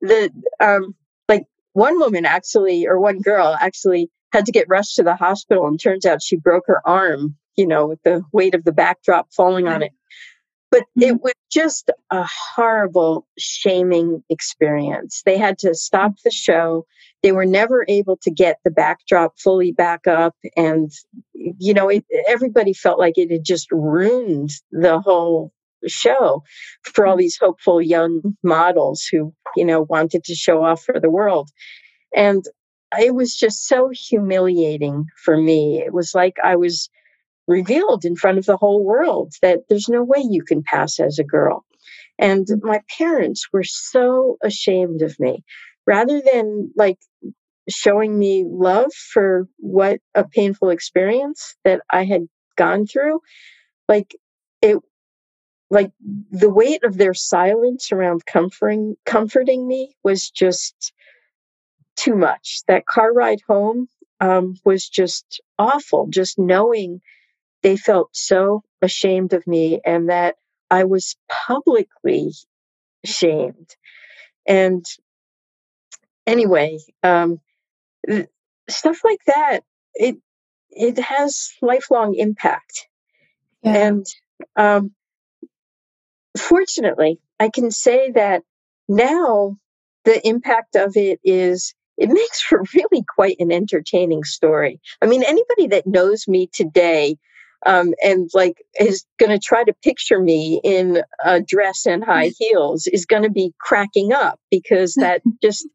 [0.03, 0.95] the, um,
[1.27, 5.67] like one woman actually, or one girl actually had to get rushed to the hospital.
[5.67, 9.33] And turns out she broke her arm, you know, with the weight of the backdrop
[9.33, 9.93] falling on it.
[10.71, 11.23] But it mm-hmm.
[11.23, 15.23] was just a horrible, shaming experience.
[15.25, 16.85] They had to stop the show.
[17.23, 20.37] They were never able to get the backdrop fully back up.
[20.57, 20.93] And,
[21.33, 25.53] you know, it, everybody felt like it had just ruined the whole
[25.87, 26.43] show
[26.83, 27.21] for all mm-hmm.
[27.21, 31.51] these hopeful young models who, you know, wanted to show off for the world.
[32.15, 32.45] And
[32.99, 35.83] it was just so humiliating for me.
[35.85, 36.89] It was like I was
[37.47, 41.19] revealed in front of the whole world that there's no way you can pass as
[41.19, 41.65] a girl.
[42.19, 42.67] And mm-hmm.
[42.67, 45.45] my parents were so ashamed of me.
[45.87, 46.99] Rather than like
[47.69, 53.21] showing me love for what a painful experience that I had gone through,
[53.89, 54.15] like
[54.63, 54.79] it
[55.71, 55.93] like
[56.31, 60.93] the weight of their silence around comforting comforting me was just
[61.97, 62.63] too much.
[62.67, 63.89] That car ride home
[64.21, 66.09] um, was just awful.
[66.09, 67.01] Just knowing
[67.63, 70.37] they felt so ashamed of me and that
[70.71, 72.33] I was publicly
[73.05, 73.77] shamed.
[74.47, 74.85] And
[76.27, 77.41] anyway, um,
[78.69, 79.61] stuff like that,
[79.95, 80.17] it
[80.71, 82.89] it has lifelong impact.
[83.63, 83.89] Yeah.
[83.89, 84.07] And
[84.57, 84.93] um,
[86.39, 88.43] fortunately, I can say that
[88.89, 89.57] now
[90.05, 94.81] the impact of it is it makes for really quite an entertaining story.
[95.03, 97.17] I mean, anybody that knows me today
[97.67, 102.33] um, and like is going to try to picture me in a dress and high
[102.39, 105.69] heels is going to be cracking up because that just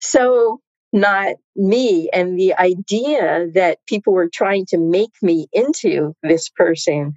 [0.00, 0.60] so
[0.92, 7.14] not me and the idea that people were trying to make me into this person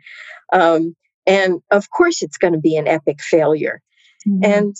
[0.51, 3.81] um, and of course, it's going to be an epic failure.
[4.27, 4.43] Mm-hmm.
[4.43, 4.75] And,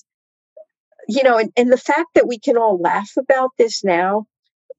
[1.08, 4.26] you know, and, and the fact that we can all laugh about this now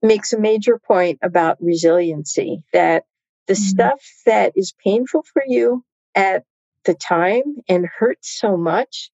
[0.02, 3.04] makes a major point about resiliency that
[3.46, 3.62] the mm-hmm.
[3.62, 6.44] stuff that is painful for you at
[6.84, 9.10] the time and hurts so much,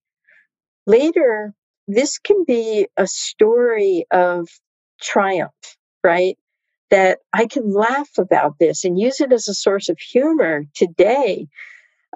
[0.87, 1.55] later,
[1.87, 4.49] this can be a story of
[5.01, 6.37] triumph, right?
[6.91, 11.47] That I can laugh about this and use it as a source of humor today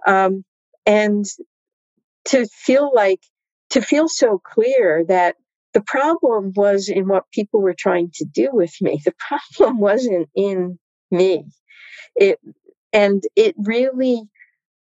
[0.06, 0.44] um,
[0.86, 1.24] and
[2.26, 3.20] to feel like
[3.70, 5.36] to feel so clear that
[5.72, 9.00] the problem was in what people were trying to do with me.
[9.04, 10.78] The problem wasn't in
[11.10, 11.44] me.
[12.16, 12.38] It
[12.92, 14.22] and it really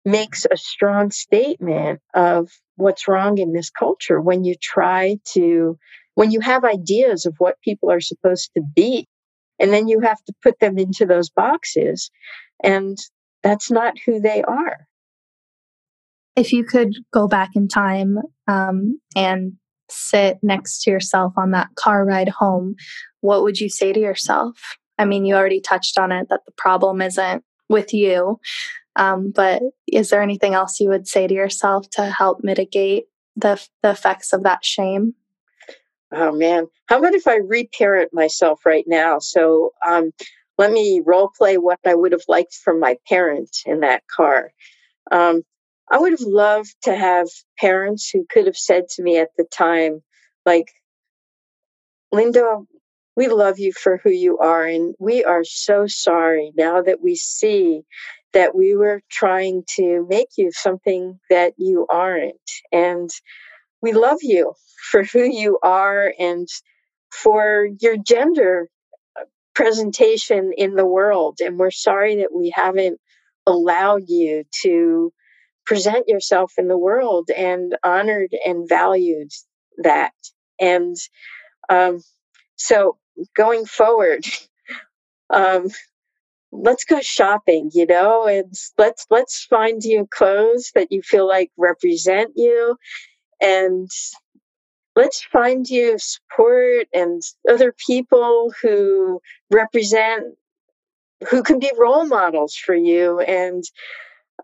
[0.05, 5.77] makes a strong statement of what's wrong in this culture when you try to
[6.13, 9.07] when you have ideas of what people are supposed to be
[9.59, 12.11] and then you have to put them into those boxes
[12.63, 12.97] and
[13.41, 14.87] that's not who they are
[16.35, 19.53] if you could go back in time um, and
[19.89, 22.75] sit next to yourself on that car ride home,
[23.21, 24.77] what would you say to yourself?
[24.97, 28.39] I mean, you already touched on it that the problem isn't with you,
[28.95, 33.61] um, but is there anything else you would say to yourself to help mitigate the,
[33.83, 35.15] the effects of that shame?
[36.13, 39.19] Oh man, how about if I reparent myself right now?
[39.19, 40.11] So um,
[40.57, 44.51] let me role play what I would have liked from my parents in that car.
[45.11, 45.41] Um,
[45.91, 47.27] I would have loved to have
[47.59, 50.01] parents who could have said to me at the time,
[50.45, 50.71] like,
[52.11, 52.59] Linda,
[53.15, 57.15] we love you for who you are, and we are so sorry now that we
[57.15, 57.81] see
[58.33, 62.35] that we were trying to make you something that you aren't.
[62.71, 63.09] And
[63.81, 64.53] we love you
[64.91, 66.47] for who you are and
[67.11, 68.67] for your gender
[69.17, 69.23] uh,
[69.53, 71.37] presentation in the world.
[71.39, 72.99] And we're sorry that we haven't
[73.47, 75.13] allowed you to
[75.65, 79.31] present yourself in the world and honored and valued
[79.77, 80.13] that.
[80.59, 80.95] And
[81.69, 82.01] um,
[82.55, 82.97] so
[83.35, 84.25] going forward,
[85.29, 85.67] um,
[86.51, 91.51] let's go shopping, you know, and let's let's find you clothes that you feel like
[91.57, 92.77] represent you
[93.41, 93.89] and
[94.95, 99.19] let's find you support and other people who
[99.51, 100.23] represent
[101.29, 103.63] who can be role models for you and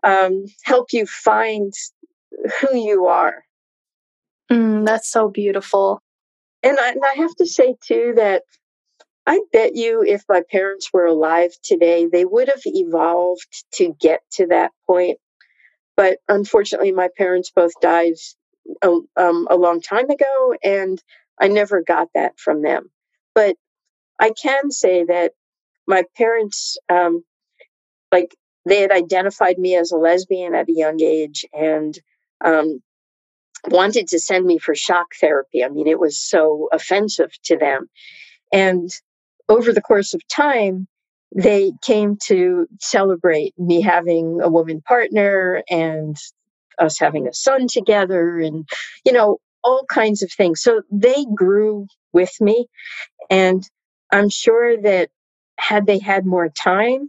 [0.02, 1.72] um, help you find
[2.60, 3.44] who you are.
[4.50, 6.00] Mm, that's so beautiful.
[6.62, 8.42] And I, and I have to say, too, that
[9.26, 14.20] I bet you if my parents were alive today, they would have evolved to get
[14.32, 15.18] to that point.
[15.96, 18.14] But unfortunately, my parents both died
[18.82, 21.02] a, um, a long time ago, and
[21.40, 22.90] I never got that from them.
[23.34, 23.56] But
[24.18, 25.32] I can say that
[25.86, 27.24] my parents, um,
[28.10, 28.34] like,
[28.64, 31.98] they had identified me as a lesbian at a young age and
[32.44, 32.80] um,
[33.68, 35.64] wanted to send me for shock therapy.
[35.64, 37.88] I mean, it was so offensive to them.
[38.52, 38.90] And
[39.48, 40.86] over the course of time,
[41.34, 46.16] they came to celebrate me having a woman partner and
[46.78, 48.68] us having a son together and,
[49.04, 50.60] you know, all kinds of things.
[50.60, 52.66] So they grew with me.
[53.30, 53.62] And
[54.12, 55.10] I'm sure that
[55.58, 57.08] had they had more time,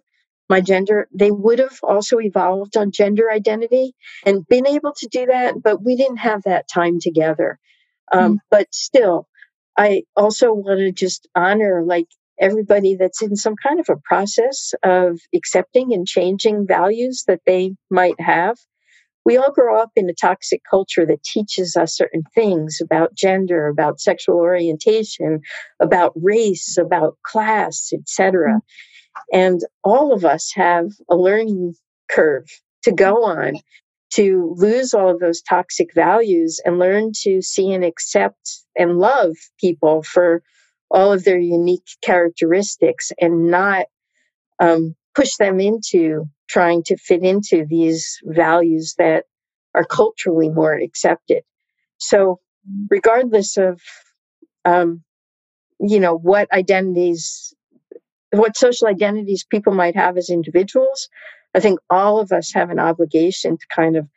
[0.49, 3.93] my gender, they would have also evolved on gender identity
[4.25, 7.59] and been able to do that, but we didn't have that time together.
[8.11, 8.37] Um, mm.
[8.51, 9.27] But still,
[9.77, 12.07] I also want to just honor like
[12.39, 17.75] everybody that's in some kind of a process of accepting and changing values that they
[17.89, 18.57] might have.
[19.25, 23.67] We all grow up in a toxic culture that teaches us certain things about gender,
[23.67, 25.39] about sexual orientation,
[25.79, 28.59] about race, about class, etc.
[29.31, 31.75] And all of us have a learning
[32.09, 32.47] curve
[32.83, 33.55] to go on
[34.11, 39.35] to lose all of those toxic values and learn to see and accept and love
[39.59, 40.43] people for
[40.91, 43.87] all of their unique characteristics and not
[44.59, 49.25] um, push them into trying to fit into these values that
[49.73, 51.41] are culturally more accepted.
[51.97, 52.39] So,
[52.91, 53.81] regardless of,
[54.65, 55.03] um,
[55.79, 57.53] you know, what identities,
[58.33, 61.09] what social identities people might have as individuals,
[61.55, 64.07] I think all of us have an obligation to kind of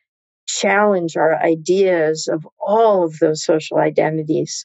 [0.47, 4.65] challenge our ideas of all of those social identities.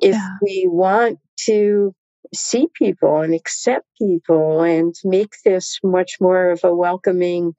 [0.00, 0.36] If yeah.
[0.40, 1.94] we want to
[2.34, 7.54] see people and accept people and make this much more of a welcoming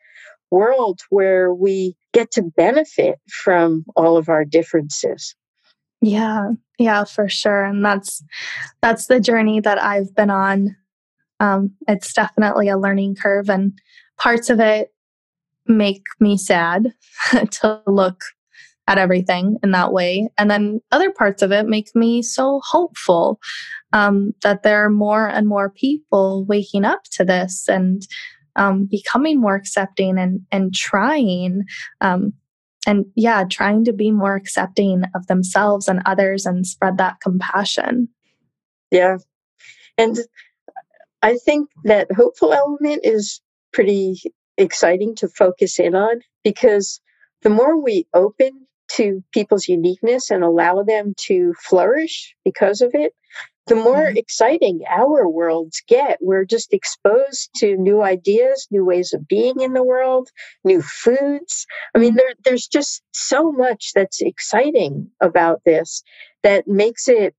[0.49, 5.36] world where we get to benefit from all of our differences.
[6.01, 7.63] Yeah, yeah, for sure.
[7.63, 8.24] And that's
[8.82, 10.76] that's the journey that I've been on.
[11.41, 13.73] Um, it's definitely a learning curve, and
[14.17, 14.93] parts of it
[15.67, 16.93] make me sad
[17.51, 18.21] to look
[18.87, 20.29] at everything in that way.
[20.37, 23.39] And then other parts of it make me so hopeful
[23.93, 28.05] um, that there are more and more people waking up to this and
[28.55, 31.63] um, becoming more accepting and, and trying.
[32.01, 32.33] Um,
[32.87, 38.09] and yeah, trying to be more accepting of themselves and others and spread that compassion.
[38.89, 39.17] Yeah.
[39.97, 40.17] And
[41.22, 43.41] I think that hopeful element is
[43.74, 44.22] pretty
[44.57, 46.99] exciting to focus in on because
[47.41, 53.13] the more we open to people's uniqueness and allow them to flourish because of it,
[53.67, 54.17] the more mm-hmm.
[54.17, 56.17] exciting our worlds get.
[56.19, 60.30] We're just exposed to new ideas, new ways of being in the world,
[60.63, 61.65] new foods.
[61.95, 66.03] I mean, there, there's just so much that's exciting about this
[66.43, 67.36] that makes it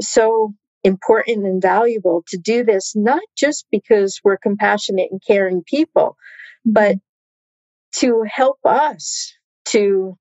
[0.00, 0.54] so
[0.84, 6.16] important and valuable to do this, not just because we're compassionate and caring people,
[6.64, 8.00] but mm-hmm.
[8.00, 9.32] to help us
[9.66, 10.16] to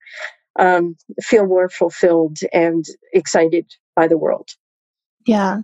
[0.57, 4.49] um, feel more fulfilled and excited by the world.
[5.25, 5.61] Yeah.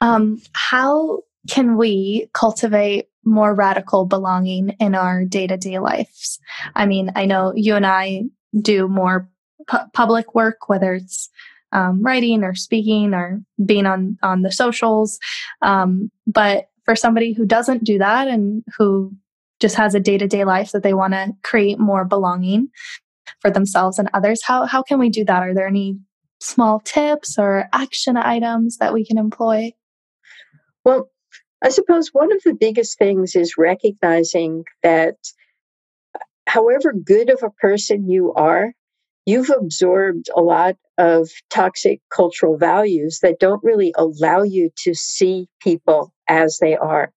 [0.00, 6.38] Um, how can we cultivate more radical belonging in our day to day lives?
[6.74, 8.24] I mean, I know you and I
[8.60, 9.28] do more
[9.66, 11.30] pu- public work, whether it's
[11.72, 15.18] um, writing or speaking or being on on the socials.
[15.62, 19.14] Um, but for somebody who doesn't do that and who
[19.60, 22.70] just has a day to day life that they want to create more belonging,
[23.40, 24.42] for themselves and others.
[24.44, 25.42] How, how can we do that?
[25.42, 25.98] Are there any
[26.40, 29.72] small tips or action items that we can employ?
[30.84, 31.10] Well,
[31.62, 35.16] I suppose one of the biggest things is recognizing that
[36.46, 38.72] however good of a person you are,
[39.28, 45.48] you've absorbed a lot of toxic cultural values that don't really allow you to see
[45.60, 47.12] people as they are.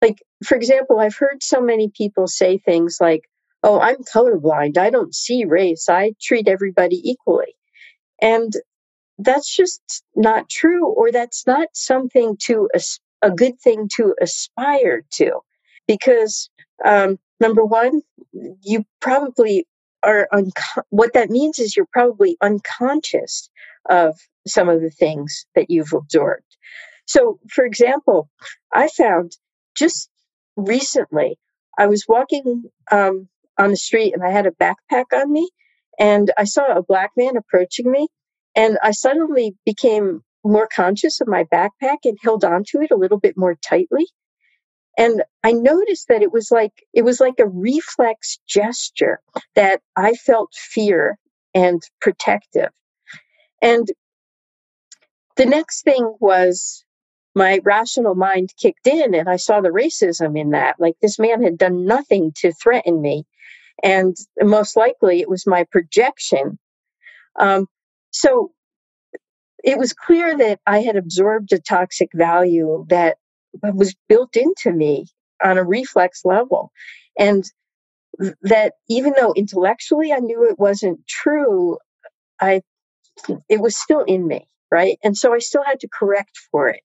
[0.00, 3.22] Like, for example, I've heard so many people say things like,
[3.62, 4.78] oh, I'm colorblind.
[4.78, 5.86] I don't see race.
[5.90, 7.54] I treat everybody equally.
[8.22, 8.54] And
[9.18, 9.82] that's just
[10.16, 12.70] not true, or that's not something to
[13.22, 15.40] a, good thing to aspire to.
[15.88, 16.48] because
[16.84, 18.00] um, number one,
[18.62, 19.66] you probably
[20.02, 23.50] are unco- what that means is you're probably unconscious
[23.88, 26.44] of some of the things that you've absorbed.
[27.06, 28.28] So, for example,
[28.72, 29.32] I found
[29.76, 30.10] just
[30.56, 31.38] recently
[31.78, 33.28] I was walking um,
[33.58, 35.48] on the street and I had a backpack on me,
[35.98, 38.08] and I saw a black man approaching me,
[38.54, 43.18] and I suddenly became more conscious of my backpack and held onto it a little
[43.18, 44.06] bit more tightly.
[44.98, 49.20] And I noticed that it was like it was like a reflex gesture
[49.56, 51.18] that I felt fear
[51.54, 52.70] and protective.
[53.62, 53.88] And
[55.36, 56.84] the next thing was
[57.34, 60.76] my rational mind kicked in and I saw the racism in that.
[60.80, 63.24] Like this man had done nothing to threaten me.
[63.82, 66.58] And most likely it was my projection.
[67.38, 67.66] Um,
[68.12, 68.52] so
[69.64, 73.18] it was clear that I had absorbed a toxic value that
[73.62, 75.06] was built into me
[75.42, 76.72] on a reflex level.
[77.18, 77.44] And
[78.42, 81.78] that even though intellectually I knew it wasn't true,
[82.40, 82.62] I
[83.48, 84.98] it was still in me, right?
[85.02, 86.80] And so I still had to correct for it.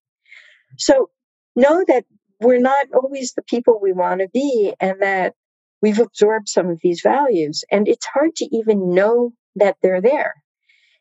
[0.78, 1.10] So
[1.56, 2.06] know that
[2.40, 5.34] we're not always the people we want to be and that
[5.82, 7.64] we've absorbed some of these values.
[7.72, 10.34] And it's hard to even know that they're there.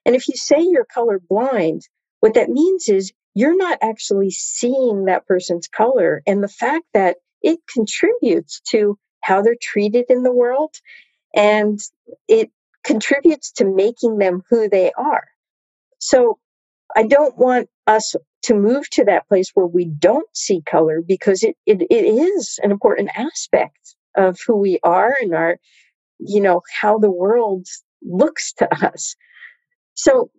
[0.05, 1.81] And if you say you're colorblind,
[2.21, 6.23] what that means is you're not actually seeing that person's color.
[6.27, 10.75] And the fact that it contributes to how they're treated in the world
[11.35, 11.81] and
[12.29, 12.51] it
[12.85, 15.25] contributes to making them who they are.
[15.99, 16.39] So
[16.95, 18.15] I don't want us
[18.45, 22.59] to move to that place where we don't see color because it, it, it is
[22.63, 25.59] an important aspect of who we are and our,
[26.19, 27.67] you know, how the world
[28.03, 29.15] looks to us.
[29.95, 30.31] So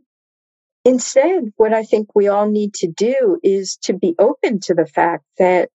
[0.86, 4.86] instead, what I think we all need to do is to be open to the
[4.86, 5.70] fact that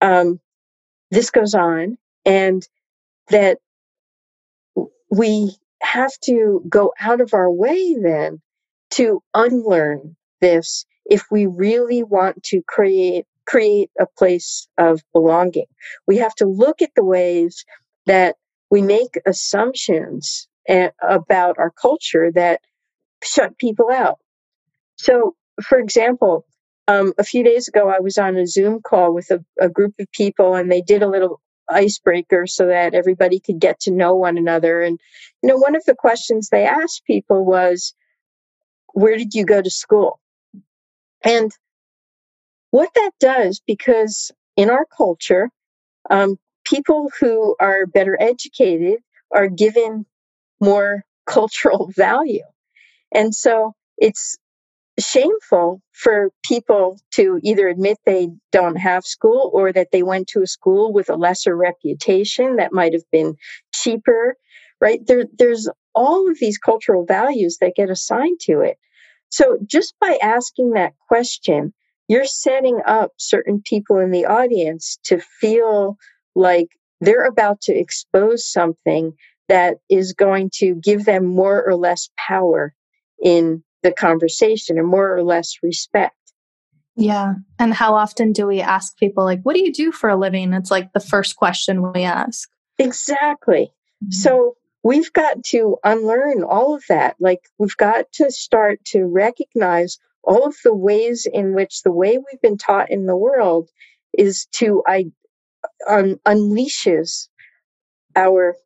[0.00, 0.40] um,
[1.10, 2.66] this goes on and
[3.28, 3.58] that
[5.10, 8.40] we have to go out of our way then
[8.90, 15.66] to unlearn this if we really want to create create a place of belonging.
[16.06, 17.64] We have to look at the ways
[18.06, 18.36] that
[18.70, 20.48] we make assumptions
[21.02, 22.62] about our culture that
[23.22, 24.18] shut people out.
[24.96, 26.46] So, for example,
[26.86, 29.94] um, a few days ago, I was on a Zoom call with a, a group
[29.98, 34.14] of people, and they did a little icebreaker so that everybody could get to know
[34.14, 34.82] one another.
[34.82, 35.00] And,
[35.42, 37.94] you know, one of the questions they asked people was,
[38.92, 40.20] Where did you go to school?
[41.22, 41.50] And
[42.70, 45.50] what that does, because in our culture,
[46.10, 49.00] um, people who are better educated
[49.32, 50.04] are given
[50.60, 52.44] more cultural value.
[53.12, 54.36] And so it's
[54.98, 60.42] shameful for people to either admit they don't have school or that they went to
[60.42, 63.34] a school with a lesser reputation that might have been
[63.72, 64.36] cheaper
[64.80, 65.00] right?
[65.06, 68.76] There there's all of these cultural values that get assigned to it.
[69.30, 71.72] So just by asking that question
[72.06, 75.96] you're setting up certain people in the audience to feel
[76.34, 76.68] like
[77.00, 79.14] they're about to expose something
[79.48, 82.74] that is going to give them more or less power
[83.22, 86.16] in the conversation and more or less respect.
[86.96, 87.34] Yeah.
[87.58, 90.52] And how often do we ask people, like, what do you do for a living?
[90.52, 92.48] It's like the first question we ask.
[92.78, 93.72] Exactly.
[94.02, 94.10] Mm-hmm.
[94.10, 97.16] So we've got to unlearn all of that.
[97.20, 102.16] Like, we've got to start to recognize all of the ways in which the way
[102.16, 103.68] we've been taught in the world
[104.16, 105.06] is to I,
[105.86, 107.28] un, unleashes
[108.16, 108.56] our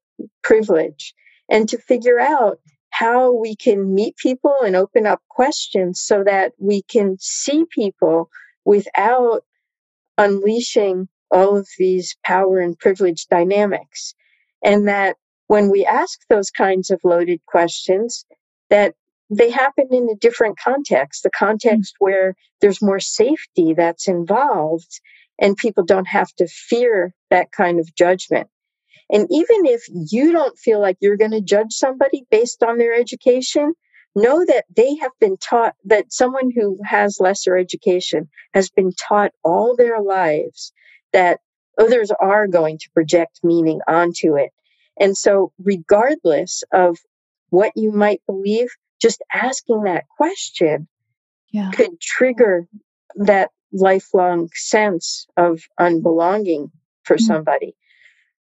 [0.43, 1.15] privilege
[1.49, 2.61] and to figure out
[2.99, 8.29] how we can meet people and open up questions so that we can see people
[8.65, 9.43] without
[10.17, 14.15] unleashing all of these power and privilege dynamics.
[14.65, 18.27] And that when we ask those kinds of loaded questions,
[18.69, 18.95] that
[19.31, 22.05] they happen in a different context, the context mm-hmm.
[22.05, 25.01] where there's more safety that's involved
[25.39, 28.49] and people don't have to fear that kind of judgment.
[29.11, 32.95] And even if you don't feel like you're going to judge somebody based on their
[32.95, 33.75] education,
[34.15, 39.33] know that they have been taught that someone who has lesser education has been taught
[39.45, 40.73] all their lives
[41.13, 41.41] that
[41.79, 44.51] others are going to project meaning onto it.
[45.01, 46.99] And so, regardless of
[47.51, 48.69] what you might believe,
[49.01, 50.89] just asking that question
[51.51, 51.71] yeah.
[51.71, 52.67] could trigger
[53.15, 56.71] that lifelong sense of unbelonging
[57.05, 57.25] for mm-hmm.
[57.25, 57.75] somebody.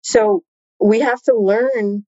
[0.01, 0.43] So
[0.83, 2.05] we have to learn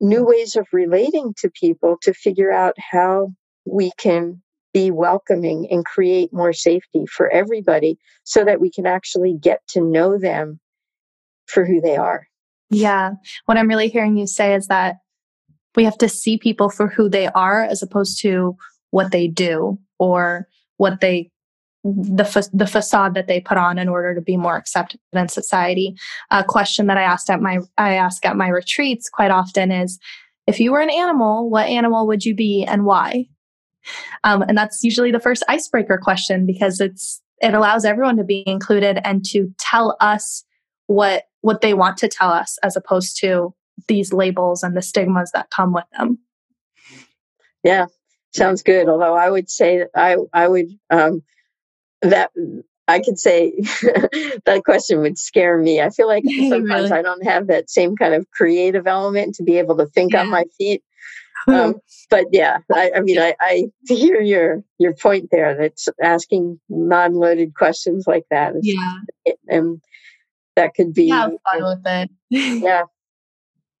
[0.00, 3.32] new ways of relating to people to figure out how
[3.64, 4.42] we can
[4.74, 9.80] be welcoming and create more safety for everybody so that we can actually get to
[9.80, 10.60] know them
[11.46, 12.26] for who they are.
[12.68, 13.12] Yeah.
[13.46, 14.96] What I'm really hearing you say is that
[15.74, 18.56] we have to see people for who they are as opposed to
[18.90, 21.30] what they do or what they
[21.84, 25.28] the fa- the facade that they put on in order to be more accepted in
[25.28, 25.96] society.
[26.30, 29.98] A question that I asked at my I ask at my retreats quite often is,
[30.46, 33.26] if you were an animal, what animal would you be and why?
[34.24, 38.44] Um, and that's usually the first icebreaker question because it's it allows everyone to be
[38.46, 40.44] included and to tell us
[40.86, 43.52] what what they want to tell us as opposed to
[43.88, 46.18] these labels and the stigmas that come with them.
[47.64, 47.86] Yeah,
[48.32, 48.88] sounds good.
[48.88, 51.22] Although I would say that I I would um,
[52.02, 52.30] that
[52.88, 53.52] I could say
[54.44, 55.80] that question would scare me.
[55.80, 56.92] I feel like sometimes really?
[56.92, 60.20] I don't have that same kind of creative element to be able to think yeah.
[60.20, 60.82] on my feet.
[61.48, 61.76] Um,
[62.08, 65.56] but yeah, I, I mean, I, I, hear your your point there.
[65.56, 68.54] That's asking non-loaded questions like that.
[68.62, 69.80] Yeah, and um,
[70.54, 72.10] that could be have fun with it.
[72.30, 72.82] yeah,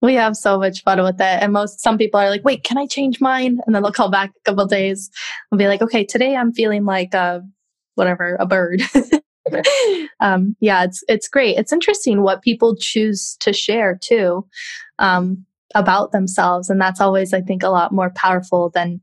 [0.00, 1.42] we have so much fun with it.
[1.42, 4.10] And most some people are like, "Wait, can I change mine?" And then they'll call
[4.10, 5.10] back a couple days
[5.52, 7.44] and be like, "Okay, today I'm feeling like a
[7.94, 8.82] whatever, a bird."
[10.20, 11.56] um, yeah, it's it's great.
[11.58, 14.46] It's interesting what people choose to share too
[14.98, 19.00] um, about themselves, and that's always, I think, a lot more powerful than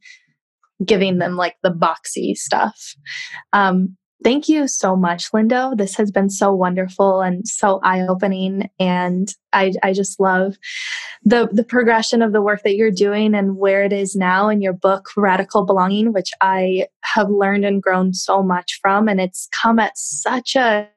[0.86, 2.96] giving them like the boxy stuff.
[3.54, 5.78] Um, Thank you so much, Lindo.
[5.78, 8.70] This has been so wonderful and so eye opening.
[8.78, 10.58] And I, I just love
[11.24, 14.62] the, the progression of the work that you're doing and where it is now in
[14.62, 19.08] your book, Radical Belonging, which I have learned and grown so much from.
[19.08, 20.90] And it's come at such a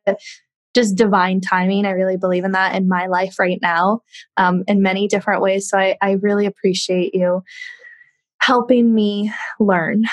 [0.75, 1.87] just divine timing.
[1.87, 4.01] I really believe in that in my life right now
[4.37, 5.69] um, in many different ways.
[5.69, 7.45] So I, I really appreciate you
[8.41, 10.05] helping me learn.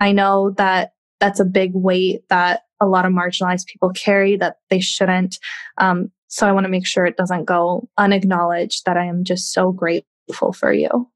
[0.00, 4.56] I know that that's a big weight that a lot of marginalized people carry that
[4.70, 5.38] they shouldn't.
[5.78, 9.52] Um, so I want to make sure it doesn't go unacknowledged that I am just
[9.52, 11.08] so grateful for you.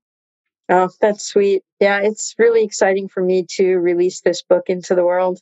[0.68, 1.62] Oh, that's sweet.
[1.80, 5.40] Yeah, it's really exciting for me to release this book into the world.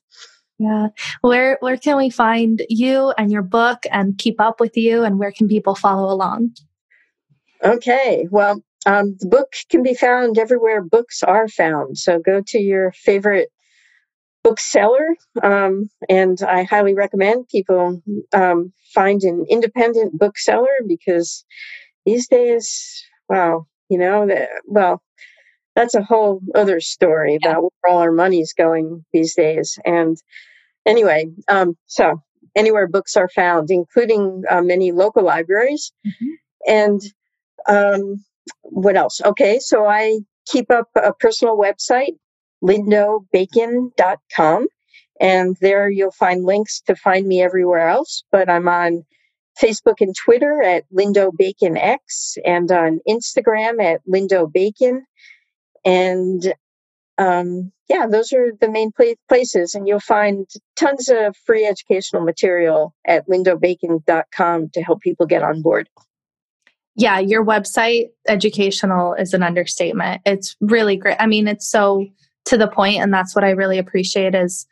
[0.59, 0.89] Yeah.
[1.21, 5.19] Where where can we find you and your book and keep up with you and
[5.19, 6.57] where can people follow along?
[7.63, 8.27] Okay.
[8.31, 11.99] Well, um, the book can be found everywhere books are found.
[11.99, 13.51] So go to your favorite
[14.49, 18.01] bookseller, um, and I highly recommend people
[18.33, 21.45] um, find an independent bookseller because
[22.07, 25.03] these days, wow, you know, the, well,
[25.77, 29.79] that's a whole other story about where all our money's going these days.
[29.85, 30.17] And
[30.87, 32.23] anyway, um, so
[32.57, 35.93] anywhere books are found, including uh, many local libraries.
[36.07, 36.27] Mm-hmm.
[36.67, 37.01] And
[37.69, 38.25] um,
[38.63, 39.21] what else?
[39.25, 42.17] Okay, so I keep up a personal website
[42.63, 44.67] lindobacon.com.
[45.21, 48.23] And there you'll find links to find me everywhere else.
[48.31, 49.05] But I'm on
[49.61, 55.05] Facebook and Twitter at Lindo Bacon X and on Instagram at Lindo Bacon.
[55.85, 56.55] And
[57.19, 58.93] um, yeah, those are the main
[59.29, 59.75] places.
[59.75, 60.47] And you'll find
[60.77, 65.89] tons of free educational material at lindobacon.com to help people get on board.
[66.95, 70.21] Yeah, your website, educational, is an understatement.
[70.27, 71.17] It's really great.
[71.21, 72.07] I mean, it's so
[72.49, 74.67] to the point and that's what i really appreciate is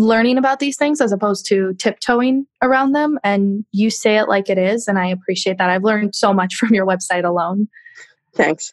[0.00, 3.18] learning about these things as opposed to tiptoeing around them.
[3.22, 5.70] And you say it like it is and i appreciate that.
[5.70, 7.68] I've learned so much from your website alone.
[8.34, 8.72] Thanks.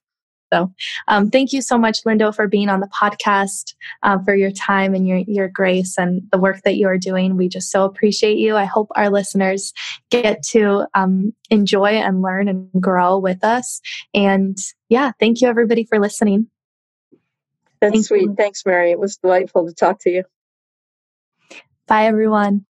[0.54, 0.72] So
[1.10, 3.74] um, thank you so much lindo for being on the podcast
[4.04, 7.36] uh, for your time and your, your grace and the work that you are doing.
[7.36, 8.56] We just so appreciate you.
[8.56, 9.74] I hope our listeners
[10.10, 13.82] get to um, enjoy and learn and grow with us.
[14.14, 14.58] And
[14.90, 16.48] yeah thank you everybody for listening
[17.82, 18.22] that's Thank sweet.
[18.24, 18.36] You.
[18.38, 18.92] Thanks, Mary.
[18.92, 20.24] It was delightful to talk to you.
[21.88, 22.67] Bye, everyone.